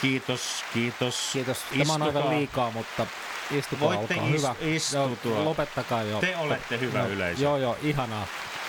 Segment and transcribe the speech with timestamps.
[0.00, 1.30] Kiitos, kiitos.
[1.32, 1.58] Kiitos.
[1.78, 3.06] Tämä on aivan liikaa, mutta
[3.50, 4.54] istukaa, Voitte olkaa is- hyvä.
[4.60, 5.32] istutua.
[5.34, 6.20] Joo, lopettakaa jo.
[6.20, 7.42] Te olette hyvä Joo, yleisö.
[7.42, 8.26] Joo, joo, ihanaa.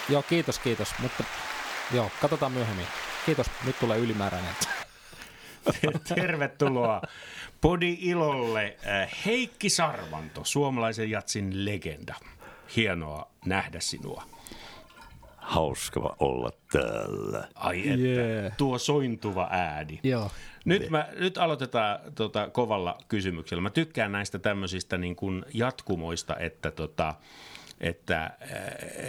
[0.10, 0.90] Joo, kiitos, kiitos.
[1.00, 1.24] Mutta
[1.94, 2.88] joo, katsotaan myöhemmin.
[3.26, 4.56] Kiitos, nyt tulee ylimääräinen.
[6.16, 7.02] Tervetuloa
[7.62, 12.16] Podi Ilolle äh, Heikki Sarvanto, suomalaisen jatsin legenda.
[12.76, 14.24] Hienoa nähdä sinua.
[15.52, 17.48] Hauska olla täällä.
[17.56, 18.52] Ai että, Jee.
[18.58, 20.00] tuo sointuva ääni.
[20.04, 20.32] Joo.
[20.66, 23.62] Nyt, mä, nyt aloitetaan tota, kovalla kysymyksellä.
[23.62, 27.16] Mä tykkään näistä tämmöisistä niin kuin jatkumoista, että, tota,
[27.82, 28.32] että, äh,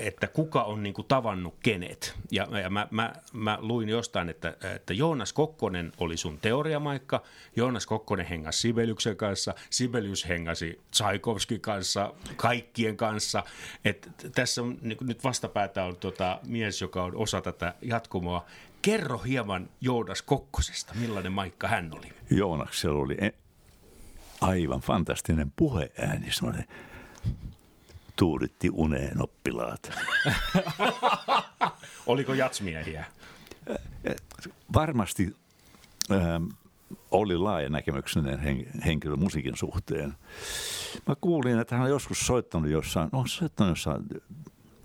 [0.06, 2.14] että kuka on niin kuin tavannut kenet.
[2.30, 7.22] Ja, ja mä, mä, mä luin jostain, että, että Joonas Kokkonen oli sun teoriamaikka,
[7.56, 13.44] Joonas Kokkonen hengasi Sibeliuksen kanssa, Sibelius hengasi Tsaikovskin kanssa, kaikkien kanssa.
[13.84, 18.46] Et tässä on niin nyt vastapäätä on tota, mies, joka on osa tätä jatkumoa.
[18.82, 22.12] Kerro hieman Joonas Kokkosesta, millainen maikka hän oli.
[22.30, 23.34] Joonaksella oli e-
[24.40, 26.64] aivan fantastinen puheääni, semmoinen
[28.16, 29.90] tuuditti uneen oppilaat.
[32.06, 33.04] Oliko jatsmiehiä?
[34.74, 35.36] Varmasti
[36.10, 36.44] ähm,
[37.10, 40.14] oli laaja näkemyksinen hen- henkilö musiikin suhteen.
[41.08, 44.02] Mä kuulin, että hän on joskus soittanut jossain, no soittanut jossain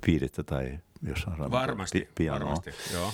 [0.08, 2.40] viidettä tai jossain Varmasti, pi- pianoa.
[2.40, 3.12] varmasti, joo.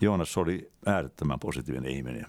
[0.00, 2.26] Joonas oli äärettömän positiivinen ihminen.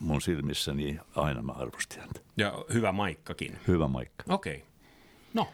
[0.00, 2.20] Mun silmissäni aina mä arvostin häntä.
[2.36, 3.58] Ja hyvä maikkakin.
[3.68, 4.24] Hyvä Maikka.
[4.28, 4.54] Okei.
[4.56, 4.66] Okay.
[5.34, 5.48] No,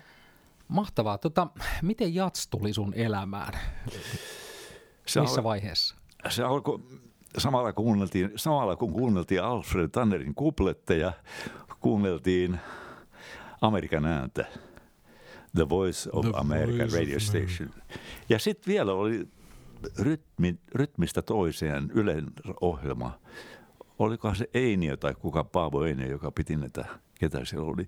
[0.68, 1.18] Mahtavaa.
[1.18, 1.46] Tota,
[1.82, 3.52] miten jats tuli sun elämään?
[5.06, 5.96] Se Missä al- vaiheessa?
[6.28, 6.80] se alkoi
[7.38, 11.12] samalla, kuunneltiin, samalla kun kuunneltiin Alfred Tannerin kupletteja,
[11.80, 12.60] kuunneltiin
[13.60, 14.46] Amerikan ääntä.
[15.54, 17.70] The Voice of The America Voice of Radio Station.
[18.28, 19.28] Ja sitten vielä oli
[19.98, 22.26] rytmi, rytmistä toiseen Ylen
[22.60, 23.18] ohjelma.
[23.98, 27.86] Olikohan se Einio tai kuka Paavo Einio, joka piti näitä, ketä siellä oli.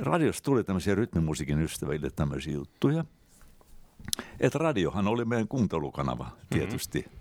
[0.00, 3.04] Radiosta tuli tämmöisiä rytmimusiikin ystäville tämmöisiä juttuja.
[4.40, 7.20] Että radiohan oli meidän kuuntelukanava tietysti mm-hmm.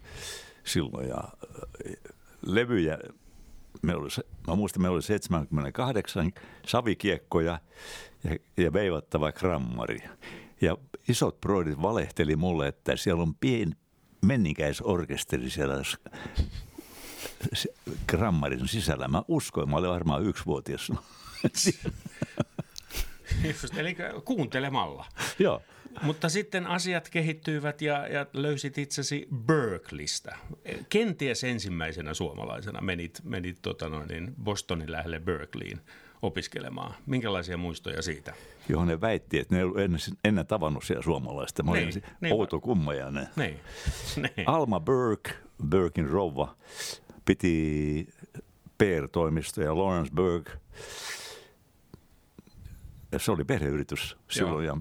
[0.64, 1.24] silloin ja
[2.46, 2.98] levyjä,
[3.82, 4.10] me oli,
[4.48, 6.32] mä muistan, meillä oli 78
[6.66, 7.60] savikiekkoja
[8.24, 10.00] ja, ja veivattava grammari.
[10.62, 10.78] Ja
[11.10, 13.72] isot broidit valehteli mulle, että siellä on pieni
[14.22, 15.84] menninkäisorkesteri siellä
[18.08, 19.08] grammarin sisällä.
[19.08, 20.92] Mä uskoin, mä olin varmaan yksivuotias.
[23.44, 23.96] just, eli
[24.26, 25.06] kuuntelemalla.
[25.40, 25.62] Joo.
[26.02, 30.36] Mutta sitten asiat kehittyivät ja, ja löysit itsesi Berkeleystä.
[30.90, 35.82] Kenties ensimmäisenä suomalaisena menit, menit tota noin, niin Bostonin lähelle Berkeleyin
[36.22, 36.94] opiskelemaan.
[37.06, 38.34] Minkälaisia muistoja siitä?
[38.70, 41.64] johon ne väitti, että ne ei ollut ennen, ennen tavannut siellä suomalaista.
[41.64, 43.28] Mä olin Niin, outo kummajainen.
[43.36, 43.60] Niin.
[44.36, 44.50] niin.
[44.50, 45.32] Alma Burke,
[45.70, 46.56] Burkin rouva,
[47.26, 48.08] piti
[48.78, 50.52] PR-toimistoa ja Lawrence Burke.
[53.12, 54.66] Ja se oli perheyritys silloin.
[54.66, 54.78] Ja,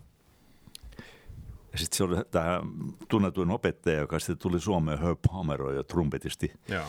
[1.72, 2.60] ja sitten se oli tämä
[3.08, 6.52] tunnetuin opettaja, joka sitten tuli Suomeen, Herb Pomeroy, ja trumpetisti.
[6.68, 6.84] Joo.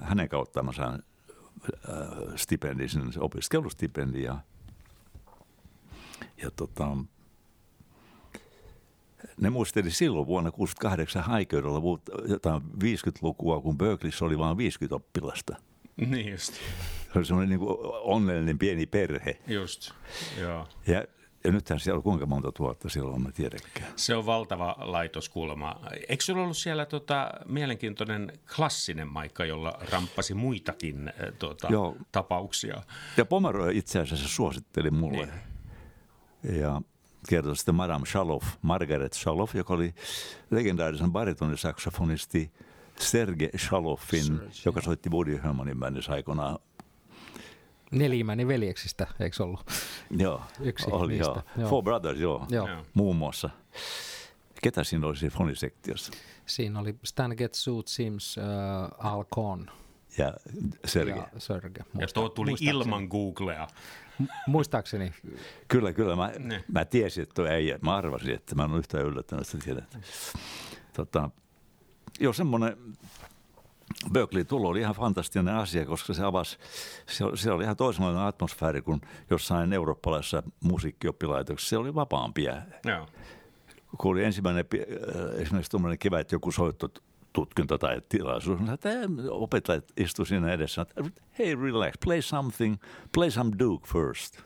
[0.00, 1.02] Hänen kauttaan mä sain
[2.36, 4.40] stipendin, sinne se opiskelustipendi ja,
[6.42, 6.96] ja tota,
[9.40, 15.56] ne muisteli silloin vuonna 68 haikeudella jotain 50-lukua, kun Berkeleyssä oli vain 50 oppilasta.
[16.10, 16.52] Niin just.
[17.12, 17.68] Se oli semmoinen niin
[18.00, 19.38] onnellinen pieni perhe.
[19.46, 19.90] Just,
[20.40, 20.68] joo.
[20.86, 21.04] Ja,
[21.44, 23.92] ja nythän siellä on kuinka monta tuhatta silloin, mä tiedäkään.
[23.96, 25.80] Se on valtava laitos kuulemma.
[26.08, 31.96] Eikö sulla ollut siellä tota, mielenkiintoinen klassinen maikka, jolla ramppasi muitakin tota, Joo.
[32.12, 32.82] tapauksia?
[33.16, 35.28] Ja Pomeroy itse asiassa suositteli mulle.
[36.42, 36.60] Niin.
[36.60, 36.82] Ja
[37.28, 39.94] kertoi sitten Madame Shaloff, Margaret Shaloff, joka oli
[40.50, 42.52] legendaarisen baritonissaksofonisti
[43.00, 46.58] Serge Shaloffin, Serge, joka soitti Woody Hermanin bändissä aikoinaan.
[47.90, 49.60] Nelimäni veljeksistä, eikö ollut?
[50.10, 51.42] Joo, Yksi oli niistä, joo.
[51.58, 51.68] joo.
[51.70, 52.68] Four Brothers, joo, Joo.
[52.94, 53.50] Muun muassa.
[54.62, 56.12] Ketä siinä oli siinä fonisektiossa?
[56.46, 59.66] Siinä oli Stan Getsuit, Sims, uh, Al Cohn
[60.18, 60.34] Ja
[60.84, 61.16] Serge.
[61.16, 61.84] ja Serge.
[61.98, 62.70] Ja tuo tuli muistaakseni.
[62.84, 63.66] ilman Googlea.
[64.22, 65.12] Mu- Muistaakseni.
[65.68, 66.16] Kyllä, kyllä.
[66.16, 66.64] Mä, Ne.
[66.72, 69.98] mä tiesin, että tuo äijä, mä arvasin, että mä en ole yhtään yllättänyt, että tiedät.
[70.92, 71.30] Tota,
[72.20, 72.76] joo, semmoinen
[74.12, 76.58] Berkeley tulo oli ihan fantastinen asia, koska se avasi,
[77.06, 81.70] se, oli- se oli ihan toisenlainen atmosfääri kuin jossain eurooppalaisessa musiikkioppilaitoksessa.
[81.70, 82.62] Se oli vapaampia.
[82.84, 83.06] Joo.
[83.98, 86.88] Kun oli ensimmäinen, äh, esimerkiksi tuommoinen kevät joku soitto
[87.36, 88.88] tutkinto tai tilaisuus, niin että
[89.30, 91.04] opettajat istu siinä edessä, että
[91.38, 92.76] hei relax, play something,
[93.14, 94.40] play some Duke first.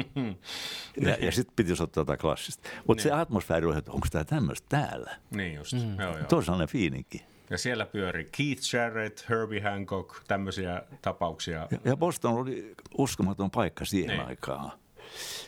[1.06, 2.68] ja ja sitten piti soittaa jotain klassista.
[2.86, 5.16] Mutta se atmosfääri oli, että onko tämä tämmöistä täällä?
[5.30, 6.00] Niin just, mm.
[6.00, 6.26] joo joo.
[6.32, 7.24] On sellainen fiininki.
[7.50, 11.68] Ja siellä pyöri Keith Jarrett, Herbie Hancock, tämmöisiä tapauksia.
[11.70, 14.26] Ja, ja Boston oli uskomaton paikka siihen Niin.
[14.28, 14.72] aikaan.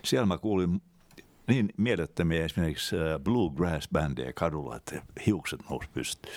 [0.05, 0.83] Siellä mä kuulin
[1.51, 6.35] niin mielettömiä esimerkiksi äh, bluegrass-bändejä kadulla, että hiukset nousi pystyyn.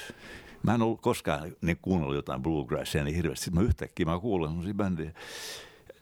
[0.63, 3.51] Mä en ollut koskaan niin kuunnellut jotain bluegrassia niin hirveästi.
[3.51, 5.12] Mä yhtäkkiä mä kuulen sellaisia bändejä.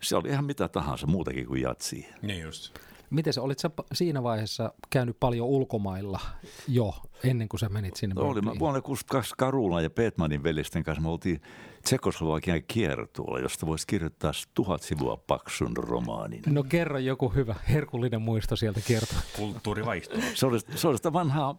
[0.02, 2.08] Se oli ihan mitä tahansa muutakin kuin jatsia.
[2.22, 2.80] Niin just.
[3.12, 6.20] Miten se, olit sä siinä vaiheessa käynyt paljon ulkomailla
[6.68, 6.94] jo
[7.24, 8.60] ennen kuin sä menit sinne Oli, mä Berkeleyin?
[8.60, 11.42] vuonna 62 Karulan ja Petmanin velisten kanssa me oltiin
[11.84, 16.42] Tsekoslovakian kiertueella, josta voisi kirjoittaa tuhat sivua paksun romaanin.
[16.48, 19.20] No kerro joku hyvä herkullinen muisto sieltä kertoa.
[19.38, 20.16] Kulttuurivaihto.
[20.34, 21.56] Se oli, se oli sitä vanhaa,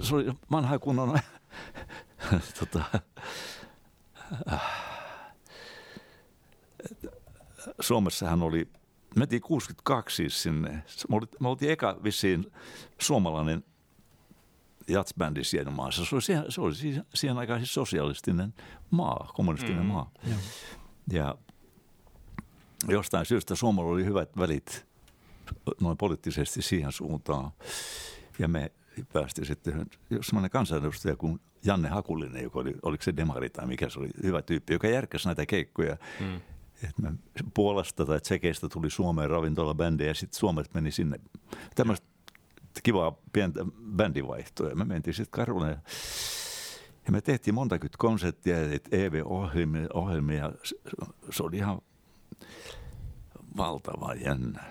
[0.00, 1.18] se oli vanhaa kunnon,
[2.60, 2.84] tota,
[7.80, 8.68] Suomessahan oli,
[9.16, 10.82] mentiin 62 siis sinne.
[11.08, 12.52] Me, oli, me oltiin eka vissiin
[13.00, 13.64] suomalainen
[14.88, 16.04] jatsbändi siinä maassa.
[16.04, 18.54] Se oli, siihen, se oli siihen, siihen aikaan siis sosialistinen
[18.90, 19.86] maa, kommunistinen mm.
[19.86, 20.10] maa.
[20.30, 20.38] Joo.
[21.12, 21.34] Ja
[22.88, 24.86] jostain syystä Suomella oli hyvät välit
[25.80, 27.50] noin poliittisesti siihen suuntaan.
[28.38, 28.72] Ja me
[29.12, 29.86] päästiin sitten
[30.20, 34.42] semmoinen kansanedustaja kuin Janne Hakulinen, joka oli, oliko se demari tai mikä se oli, hyvä
[34.42, 35.96] tyyppi, joka järkäsi näitä keikkoja.
[36.20, 36.40] Mm.
[36.82, 37.12] Et me
[37.54, 41.20] Puolasta tai Tsekeistä tuli Suomeen ravintolabändejä ja sitten Suomesta meni sinne.
[41.74, 42.06] Tämmöistä
[42.82, 43.60] kivaa pientä
[43.96, 44.68] bändivaihtoa.
[44.68, 45.76] Ja me mentiin sitten Karulle ja,
[47.06, 48.56] ja me tehtiin monta konserttia
[48.92, 49.86] EV-ohjelmia.
[49.94, 50.52] Ohjelmia.
[51.30, 51.78] Se, oli ihan
[53.56, 54.64] valtava jännä.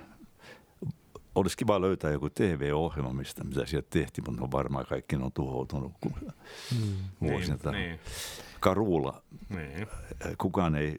[1.35, 6.13] Olisi kiva löytää joku TV-ohjelma, mistä mitä sieltä tehtiin, mutta varmaan kaikki on tuhoutunut kun
[6.71, 6.93] Mm.
[7.21, 7.57] vuosina.
[7.63, 7.99] Niin, niin,
[8.63, 9.87] Karuula, niin.
[10.37, 10.95] kukaan ei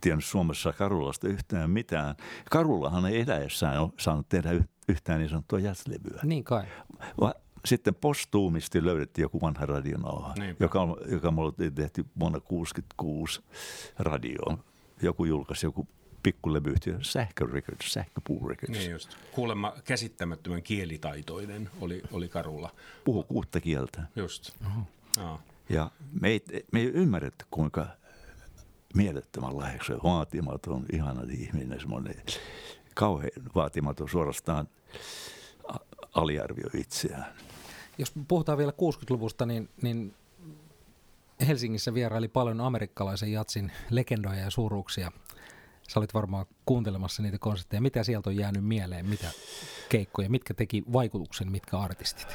[0.00, 2.14] tiennyt Suomessa Karulasta yhtään mitään.
[2.50, 6.20] Karulahan ei eläessään ole saanut tehdä yh- yhtään niin sanottua jazzlevyä.
[6.22, 6.64] Niin kai.
[7.20, 7.34] Va-
[7.64, 10.64] Sitten postuumisti löydettiin joku vanha radionauha, Niinpä.
[10.64, 10.80] joka,
[11.10, 13.42] joka me oltiin tehty vuonna 1966
[13.98, 14.64] radioon.
[15.02, 15.88] Joku julkaisi joku
[16.22, 18.78] pikkulevyyhtiö, Sähkö Records, Sähköpuu Records.
[18.78, 19.16] Niin just.
[19.32, 22.70] Kuulemma käsittämättömän kielitaitoinen oli, oli Karulla.
[23.04, 24.02] Puhu kuutta kieltä.
[24.16, 24.50] Just.
[25.16, 25.40] Joo.
[25.68, 25.90] Ja
[26.20, 27.86] me ei, me ei ymmärretty, kuinka
[28.94, 32.22] mielettömän lahjaksi vaatimaton, ihana ihminen, semmoinen
[32.94, 34.68] kauhean vaatimaton, suorastaan
[35.68, 37.34] a- aliarvioi itseään.
[37.98, 40.14] Jos puhutaan vielä 60-luvusta, niin, niin
[41.46, 45.12] Helsingissä vieraili paljon amerikkalaisen jatsin legendoja ja suuruuksia.
[45.88, 47.80] Sä olit varmaan kuuntelemassa niitä konsertteja.
[47.80, 49.06] Mitä sieltä on jäänyt mieleen?
[49.06, 49.30] Mitä
[49.88, 50.30] keikkoja?
[50.30, 51.52] Mitkä teki vaikutuksen?
[51.52, 52.28] Mitkä artistit?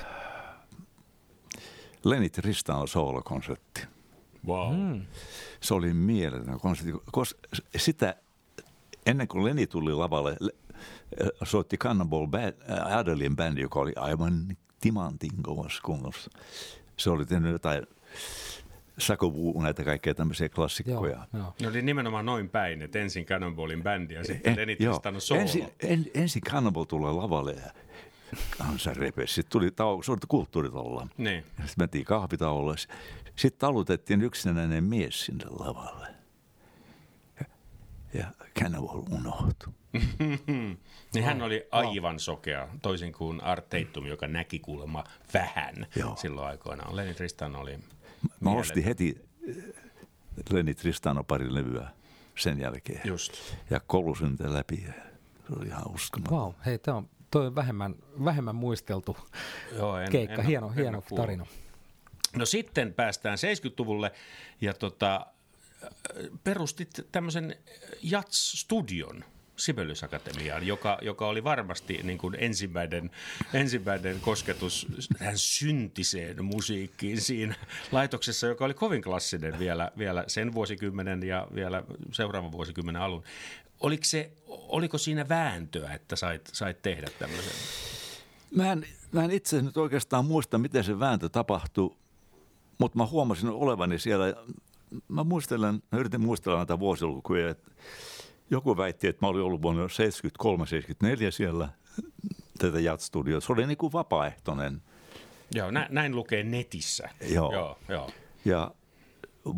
[2.04, 3.82] Lenny Tristano soolokonsertti.
[4.48, 4.76] Wow.
[4.76, 5.02] Mm.
[5.62, 7.40] Se oli mieletön konsertti, koska
[7.78, 8.16] sitä
[9.06, 10.52] ennen kuin Lenny tuli lavalle, le-
[11.44, 12.54] soitti Cannonball Band,
[12.96, 16.32] Adelin bändi, joka oli aivan timantin kovassa kunnossa.
[16.98, 17.88] Se oli tehnyt jotain
[18.98, 21.28] Sakovuu, näitä kaikkea tämmöisiä klassikkoja.
[21.34, 21.54] joo.
[21.62, 24.94] Ne oli nimenomaan noin päin, että ensin Cannonballin bändi ja sitten Lenny joo.
[24.94, 25.40] Tristano solo.
[25.40, 27.72] Ensin, en, ensin Cannibal tulee lavalle ja
[28.58, 29.34] kansa repesi.
[29.34, 31.08] Sitten tuli tau, se oli kulttuuritalolla.
[31.18, 31.44] Niin.
[31.44, 32.76] Sitten mentiin kahvitauolle.
[33.36, 36.08] Sitten talutettiin yksinäinen mies sinne lavalle.
[37.40, 37.46] Ja,
[38.14, 38.28] ja
[38.60, 39.74] Cannibal unohtui.
[41.14, 45.04] Niin hän oli aivan sokea, toisin kuin Art Tatum, joka näki kuulemma
[45.34, 46.16] vähän Joo.
[46.16, 46.96] silloin aikoinaan.
[46.96, 47.82] Lenny Tristano oli Mä
[48.40, 48.60] mieletön.
[48.62, 49.56] ostin heti eh,
[50.52, 51.90] Lenny Tristano pari levyä
[52.38, 53.02] sen jälkeen.
[53.06, 53.34] Just.
[53.70, 54.78] Ja kolusin läpi.
[55.48, 56.38] Se oli ihan uskomaton.
[56.38, 57.96] Wow, hei, tämä on, toi on vähemmän,
[58.26, 59.18] vähemmän muisteltu
[59.76, 60.42] Joo, en, keikka.
[60.42, 61.26] en, hieno, en, hieno kuullut.
[61.26, 61.46] tarina.
[62.36, 64.12] No sitten päästään 70-luvulle
[64.62, 65.26] ja tota,
[66.44, 67.56] perustit tämmöisen
[68.04, 69.24] Jats-studion
[69.60, 73.12] Sibelius Akatemiaan, joka, joka oli varmasti niin kuin ensimmäinen,
[73.54, 77.56] ensimmäinen kosketus tähän syntiseen musiikkiin siinä
[77.92, 83.24] laitoksessa, joka oli kovin klassinen vielä, vielä sen vuosikymmenen ja vielä seuraavan vuosikymmenen alun.
[83.80, 87.54] Oliko, se, oliko siinä vääntöä, että sait, sait tehdä tämmöisen?
[88.56, 91.96] Mä en, mä en itse nyt oikeastaan muista, miten se vääntö tapahtui,
[92.78, 94.26] mutta mä huomasin olevani siellä.
[95.08, 97.72] Mä muistelen, mä yritin muistella näitä vuosilukuja, että
[98.50, 99.88] joku väitti, että mä olin ollut vuonna 73-74
[101.30, 101.70] siellä
[102.58, 103.42] tätä Jat-studioa.
[103.42, 104.82] Se oli niin kuin vapaaehtoinen.
[105.54, 107.10] Joo, nä, näin lukee netissä.
[107.30, 107.54] Joo.
[107.54, 108.10] joo, joo.
[108.46, 108.72] Ja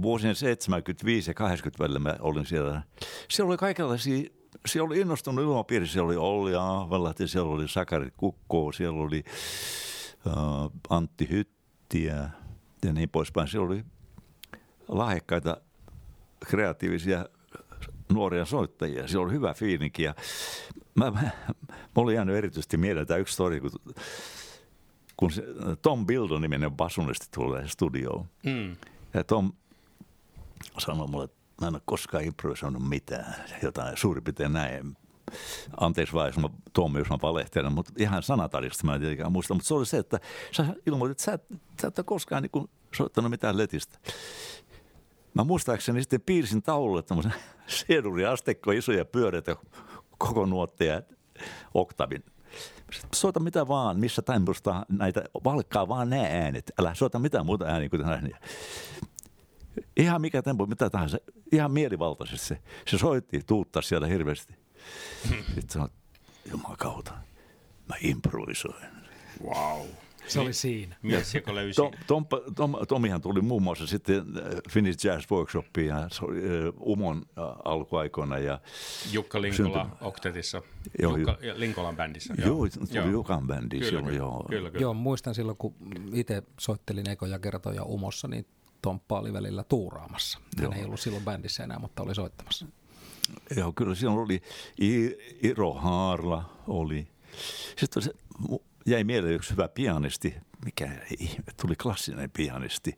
[0.02, 2.82] vuosien 75 ja 80 välillä mä olin siellä.
[3.30, 4.30] Siellä oli kaikenlaisia,
[4.66, 5.88] siellä oli innostunut ilmapiiri.
[5.88, 9.24] Siellä oli Olli Ahvalahti, siellä oli Sakari Kukko, siellä oli
[10.26, 12.30] uh, Antti Hyttiä
[12.86, 13.48] ja niin poispäin.
[13.48, 13.84] Siellä oli
[14.88, 15.58] lahjakkaita,
[16.50, 17.26] kreatiivisia
[18.14, 19.08] nuoria soittajia.
[19.08, 20.16] Siellä oli hyvä fiilinki ja
[20.96, 21.22] mä, mä,
[21.72, 23.72] mä olin jäänyt erityisesti mieleen tämä yksi story, kun
[25.22, 25.44] kun se,
[25.82, 28.26] Tom Bildon-niminen basunisti tulee studioon.
[28.44, 28.76] Mm.
[29.14, 29.54] Ja Tom
[30.78, 34.98] sanoi mulle, että mä en ole koskaan improvisoinut mitään, jotain suurin piirtein näin.
[35.80, 39.54] Anteeksi vaan, jos mä, Tom, jos mä valehtelen, mutta ihan sanatarista mä en tietenkään muista.
[39.54, 40.20] Mutta se oli se, että
[40.52, 41.44] sä ilmoitit, että sä et,
[41.82, 44.00] sä et ole koskaan niin soittanut mitään letistä.
[45.34, 47.34] Mä muistaakseni sitten piirsin taululle tämmöisen
[47.88, 49.56] seduriastekko, isoja pyöreitä
[50.18, 51.02] koko nuotteja,
[51.74, 52.24] oktavin.
[53.16, 56.72] Soita mitä vaan, missä temposta näitä, valkkaa vaan nämä äänet.
[56.80, 58.36] Älä soita mitään muuta ääniä kuin näin.
[59.98, 61.18] Ihan mikä tempo, mitä tahansa.
[61.52, 62.62] Ihan mielivaltaisesti se.
[62.88, 64.56] Se soitti, tuuttaa siellä hirveästi.
[65.46, 65.90] Sitten sanoi,
[66.52, 67.12] jumakauta,
[67.90, 68.86] mä improvisoin.
[69.44, 69.88] Wow.
[70.28, 70.96] Se oli siinä.
[71.02, 71.76] Mies, joka löysi.
[71.76, 72.26] Tom, Tom,
[72.56, 77.18] Tom, Tomihan tuli muun muassa sitten äh, Finnish Jazz Workshopiin ja se oli uh, Umon
[77.18, 77.24] uh,
[77.66, 78.38] alkuaikoina.
[78.38, 78.60] Ja
[79.12, 79.98] Jukka Linkola synty...
[80.02, 80.62] Oktetissa,
[81.02, 82.34] joo, Jukka, ja Linkolan bändissä.
[82.38, 83.08] Joo, joo tuli joo.
[83.08, 84.46] Jukan bändi kyllä, silloin, kyllä, joo.
[84.50, 84.82] Kyllä, kyllä.
[84.82, 85.76] Joo, muistan silloin, kun
[86.14, 88.46] itse soittelin ekoja kertoja Umossa, niin
[88.82, 90.40] Tomppa oli välillä tuuraamassa.
[90.58, 90.74] Hän joo.
[90.76, 92.66] ei ollut silloin bändissä enää, mutta oli soittamassa.
[93.58, 94.42] Joo, kyllä silloin oli
[95.44, 97.08] Iro Haarla oli.
[97.78, 98.12] Sitten se,
[98.86, 100.36] jäi mieleen yksi hyvä pianisti,
[100.66, 102.98] mikä ihme, tuli klassinen pianisti.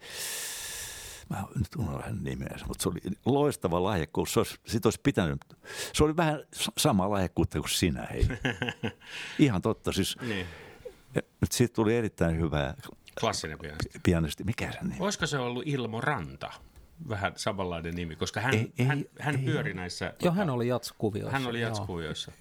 [1.30, 4.34] Mä nyt unohdan nimeänsä, mutta se oli loistava lahjakkuus.
[4.34, 5.40] Se olisi, sit olisi pitänyt,
[5.94, 6.40] se oli vähän
[6.78, 8.28] sama lahjakkuutta kuin sinä, hei.
[9.40, 10.46] Ihan totta, siis Niin.
[11.42, 12.74] nyt siitä tuli erittäin hyvä
[13.20, 14.00] Klassinen pianisti.
[14.03, 14.43] pianisti.
[14.43, 14.96] Mikä se nimi?
[15.00, 16.51] Olisiko se ollut Ilmo Ranta?
[17.10, 19.46] Vähän samanlainen nimi, koska hän, Ei, ei, hän, hän ei.
[19.46, 20.13] pyöri näissä...
[20.24, 21.39] Joo, hän oli jatskuvioissa.
[21.39, 21.70] Hän oli joo.
[21.70, 22.32] jatskuvioissa.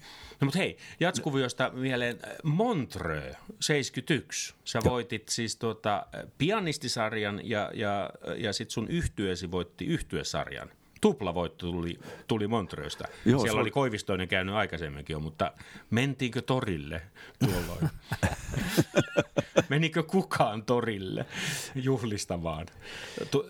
[0.41, 4.55] No mutta hei, jatskuviosta mieleen Montreux 71.
[4.65, 6.05] Sä voitit siis tuota
[6.37, 10.69] pianistisarjan ja, ja, ja sit sun yhtyesi voitti yhtyesarjan.
[11.03, 13.07] Tuplavoitto tuli, tuli Montreuxsta.
[13.25, 15.51] Joo, Siellä oli Koivistoinen käynyt aikaisemminkin jo, mutta
[15.89, 17.01] mentiinkö torille
[17.39, 17.89] tuolloin?
[19.69, 21.25] Menikö kukaan torille
[21.75, 22.65] juhlistamaan?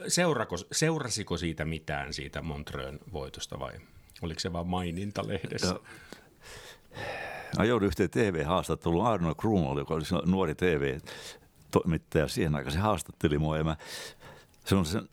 [0.07, 3.73] Seurako, seurasiko siitä mitään siitä Montreuxn voitosta vai
[4.21, 5.79] oliko se vain maininta lehdessä?
[7.57, 9.05] Mä joudun yhteen TV-haastatteluun.
[9.05, 13.75] Arno Kruunol, joka oli nuori TV-toimittaja siihen aikaan, se haastatteli mua ja mä
[14.65, 15.09] sanon sen,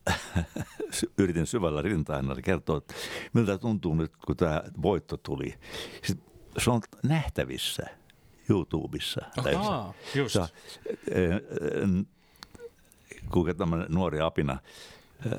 [1.19, 2.95] yritin syvällä rintaina kertoa, että
[3.33, 5.54] miltä tuntuu nyt, kun tämä voitto tuli.
[6.02, 7.87] Sitten se on nähtävissä
[8.49, 9.21] YouTubessa.
[9.57, 10.33] Ahaa, just.
[10.33, 10.40] Se,
[11.11, 12.07] eh, eh,
[13.30, 14.59] kuinka tämmöinen nuori apina,
[15.26, 15.33] eh,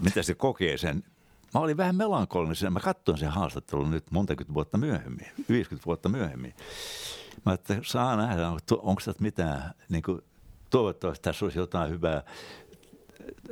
[0.00, 1.04] mitä se kokee sen.
[1.54, 6.54] Mä olin vähän melankolinen, mä katsoin sen haastattelun nyt montakymmentä vuotta myöhemmin, 50 vuotta myöhemmin.
[7.46, 10.22] Mä että saa nähdä, onko tässä mitään, niin kuin,
[10.70, 12.22] toivottavasti tässä olisi jotain hyvää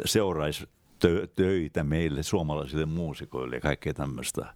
[0.05, 0.65] seuraisi
[0.99, 4.55] tö- töitä meille suomalaisille muusikoille ja kaikkea tämmöistä.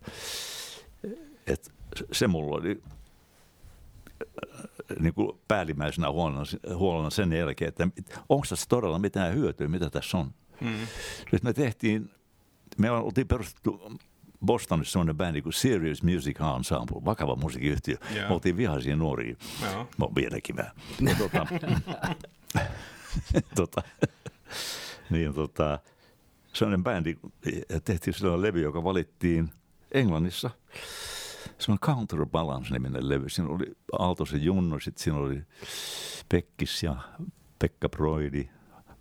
[1.46, 1.72] Et
[2.12, 2.82] se mulla oli
[5.00, 6.42] niin kuin päällimmäisenä huolena,
[6.74, 7.88] huolena sen jälkeen, että
[8.28, 10.30] onko tässä todella mitään hyötyä, mitä tässä on.
[10.60, 10.86] Mm.
[11.32, 12.10] Nyt me tehtiin,
[12.78, 13.92] me oltiin perustettu
[14.46, 17.96] Bostonissa sellainen bändi kuin Serious Music Ensemble, vakava musiikkiyhtiö.
[18.14, 18.28] Joo.
[18.28, 19.36] Me oltiin vihaisia nuoria.
[19.62, 19.74] Joo.
[19.74, 20.72] Mä oon vieläkin vähän.
[21.18, 21.46] Tota,
[23.56, 23.82] tota,
[25.10, 25.78] niin tota,
[26.52, 27.16] sellainen bändi,
[27.68, 29.50] ja tehtiin sellainen levy, joka valittiin
[29.92, 30.50] Englannissa.
[31.58, 33.28] Se on Counterbalance-niminen levy.
[33.28, 35.42] Siinä oli Aaltosen Junno, sitten siinä oli
[36.28, 36.96] Pekkis ja
[37.58, 38.48] Pekka Broidi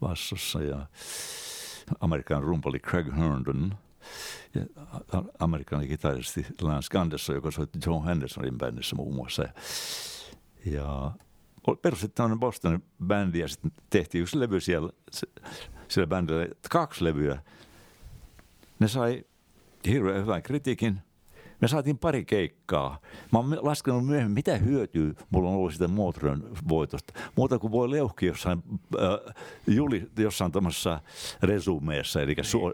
[0.01, 0.85] vassossa ja
[1.99, 3.77] Amerikan rumpali Craig Herndon
[4.55, 4.65] ja
[5.11, 9.43] a- amerikkalainen kitaristi Lance Ganderson, joka soitti Joe Hendersonin bändissä muun muassa.
[10.65, 11.11] Ja,
[11.81, 14.89] perustettu tämmöinen Bostonin bändi ja sitten tehtiin yksi levy siellä,
[15.87, 17.39] sillä bändillä, kaksi levyä.
[18.79, 19.23] Ne sai
[19.87, 21.01] hirveän hyvän kritiikin.
[21.61, 22.99] Me saatiin pari keikkaa.
[23.31, 27.13] Mä oon laskenut myöhemmin, mitä hyötyä mulla on ollut sitä Motron voitosta.
[27.35, 28.63] Muuta kuin voi leuhkia jossain,
[28.95, 29.35] äh,
[29.67, 30.99] juli, jossain tämmöisessä
[31.43, 32.73] resumeessa, eli suo,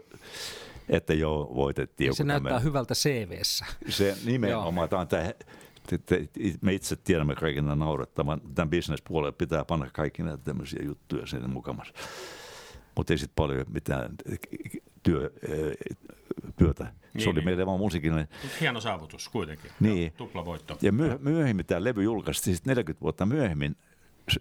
[0.88, 2.64] että joo, voitettiin joku Se näyttää tämmöinen.
[2.68, 3.66] hyvältä CVssä.
[3.88, 5.32] Se nimenomaan, tämä on tämä,
[5.86, 6.28] te- te-
[6.60, 8.40] me itse tiedämme kaiken naurettavan.
[8.54, 11.94] Tämän bisnespuolelle pitää panna kaikki näitä tämmöisiä juttuja sinne mukamassa.
[12.96, 14.14] Mutta ei sitten paljon mitään
[15.02, 15.96] työ, eh,
[16.56, 16.84] työtä.
[16.84, 17.44] Se Niin, oli niin.
[17.44, 18.28] meille vaan musiikillinen.
[18.60, 19.70] Hieno saavutus kuitenkin.
[19.80, 20.02] Niin.
[20.02, 20.78] Joo, Tuplavoitto.
[20.82, 23.76] Ja myö, myöhemmin tämä levy julkaistiin, sitten 40 vuotta myöhemmin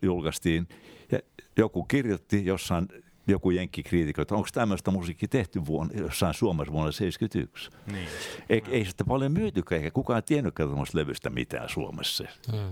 [0.02, 0.68] julkaistiin.
[1.12, 1.20] Ja
[1.58, 2.88] joku kirjoitti jossain,
[3.28, 7.72] joku jenkkikriitikko, että onko tämmöistä musiikkia tehty vuonna, jossain Suomessa vuonna 1971.
[7.92, 8.08] Niin.
[8.50, 12.24] Ei, ei sitä paljon myytykään, eikä kukaan tiennytkään tämmöistä levystä mitään Suomessa.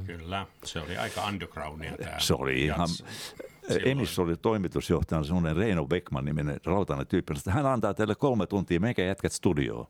[0.05, 2.19] Kyllä, se oli aika undergroundia tämä.
[2.19, 2.79] Se oli ihan...
[2.79, 3.36] jats.
[3.85, 7.33] Emissä oli toimitusjohtajana semmoinen Reino Beckman niminen rautainen tyyppi.
[7.49, 9.88] Hän antaa teille kolme tuntia, mekä jätkät studioon.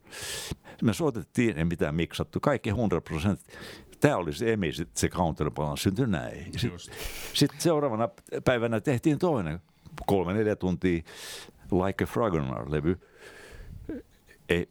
[0.83, 3.59] Me soitettiin, ei mitään miksattu, kaikki 100 prosenttia.
[4.00, 6.45] tämä oli se emi, sit se counterbalance syntyi näin.
[6.57, 6.79] Sitten
[7.33, 8.09] sit seuraavana
[8.45, 9.59] päivänä tehtiin toinen,
[10.05, 11.01] kolme neljä tuntia,
[11.71, 13.00] Like a Fragonar-levy.
[14.50, 14.69] Ei,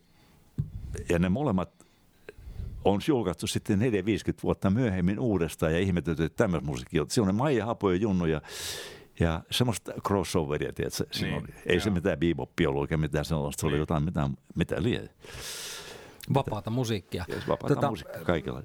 [1.08, 1.86] ja ne molemmat
[2.84, 3.82] on julkaistu sitten 4-50
[4.42, 7.10] vuotta myöhemmin uudestaan ja ihmetelty, että tämmöistä musiikkia on.
[7.10, 8.40] Siinä on Maija Hapo ja Junnu ja,
[9.20, 11.04] ja semmoista crossoveria, tiedätkö?
[11.10, 11.54] Siinä Niin, oli.
[11.66, 11.94] Ei se joo.
[11.94, 13.80] mitään beboppia ollut eikä mitään sellaista, se oli Niin.
[13.80, 15.08] jotain mitä, mitä liian.
[16.34, 17.24] Vapaata musiikkia.
[17.48, 18.62] Vapaata Tota, musiikkia kaikilla.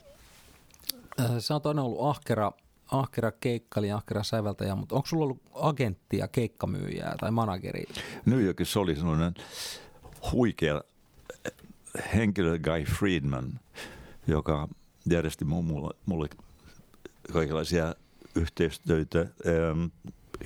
[1.19, 2.51] Äh, Sä oot aina ollut ahkera,
[2.91, 7.83] ahkera keikkailija, ahkera säveltäjä, mutta onko sulla ollut agenttia, keikkamyyjää tai manageri?
[8.25, 9.33] New Yorkissa oli sellainen
[10.31, 10.81] huikea
[12.15, 13.59] henkilö Guy Friedman,
[14.27, 14.67] joka
[15.09, 16.29] järjesti mu- mulle, mulle
[17.33, 17.95] kaikenlaisia
[18.35, 19.19] yhteistyötä.
[19.19, 19.85] Ähm,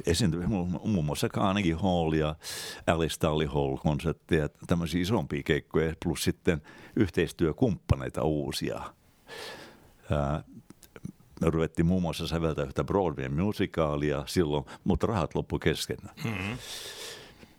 [0.05, 2.35] esiintyi mu- muun muassa Carnegie Hall ja
[2.87, 6.61] Alice Tully Hall-konsertteja, tämmöisiä isompia keikkoja, plus sitten
[6.95, 8.81] yhteistyökumppaneita uusia.
[10.11, 10.43] Ää,
[11.41, 15.97] me ruvettiin muun muassa säveltää yhtä Broadwayn musikaalia silloin, mutta rahat loppu kesken.
[16.23, 16.57] Mm-hmm.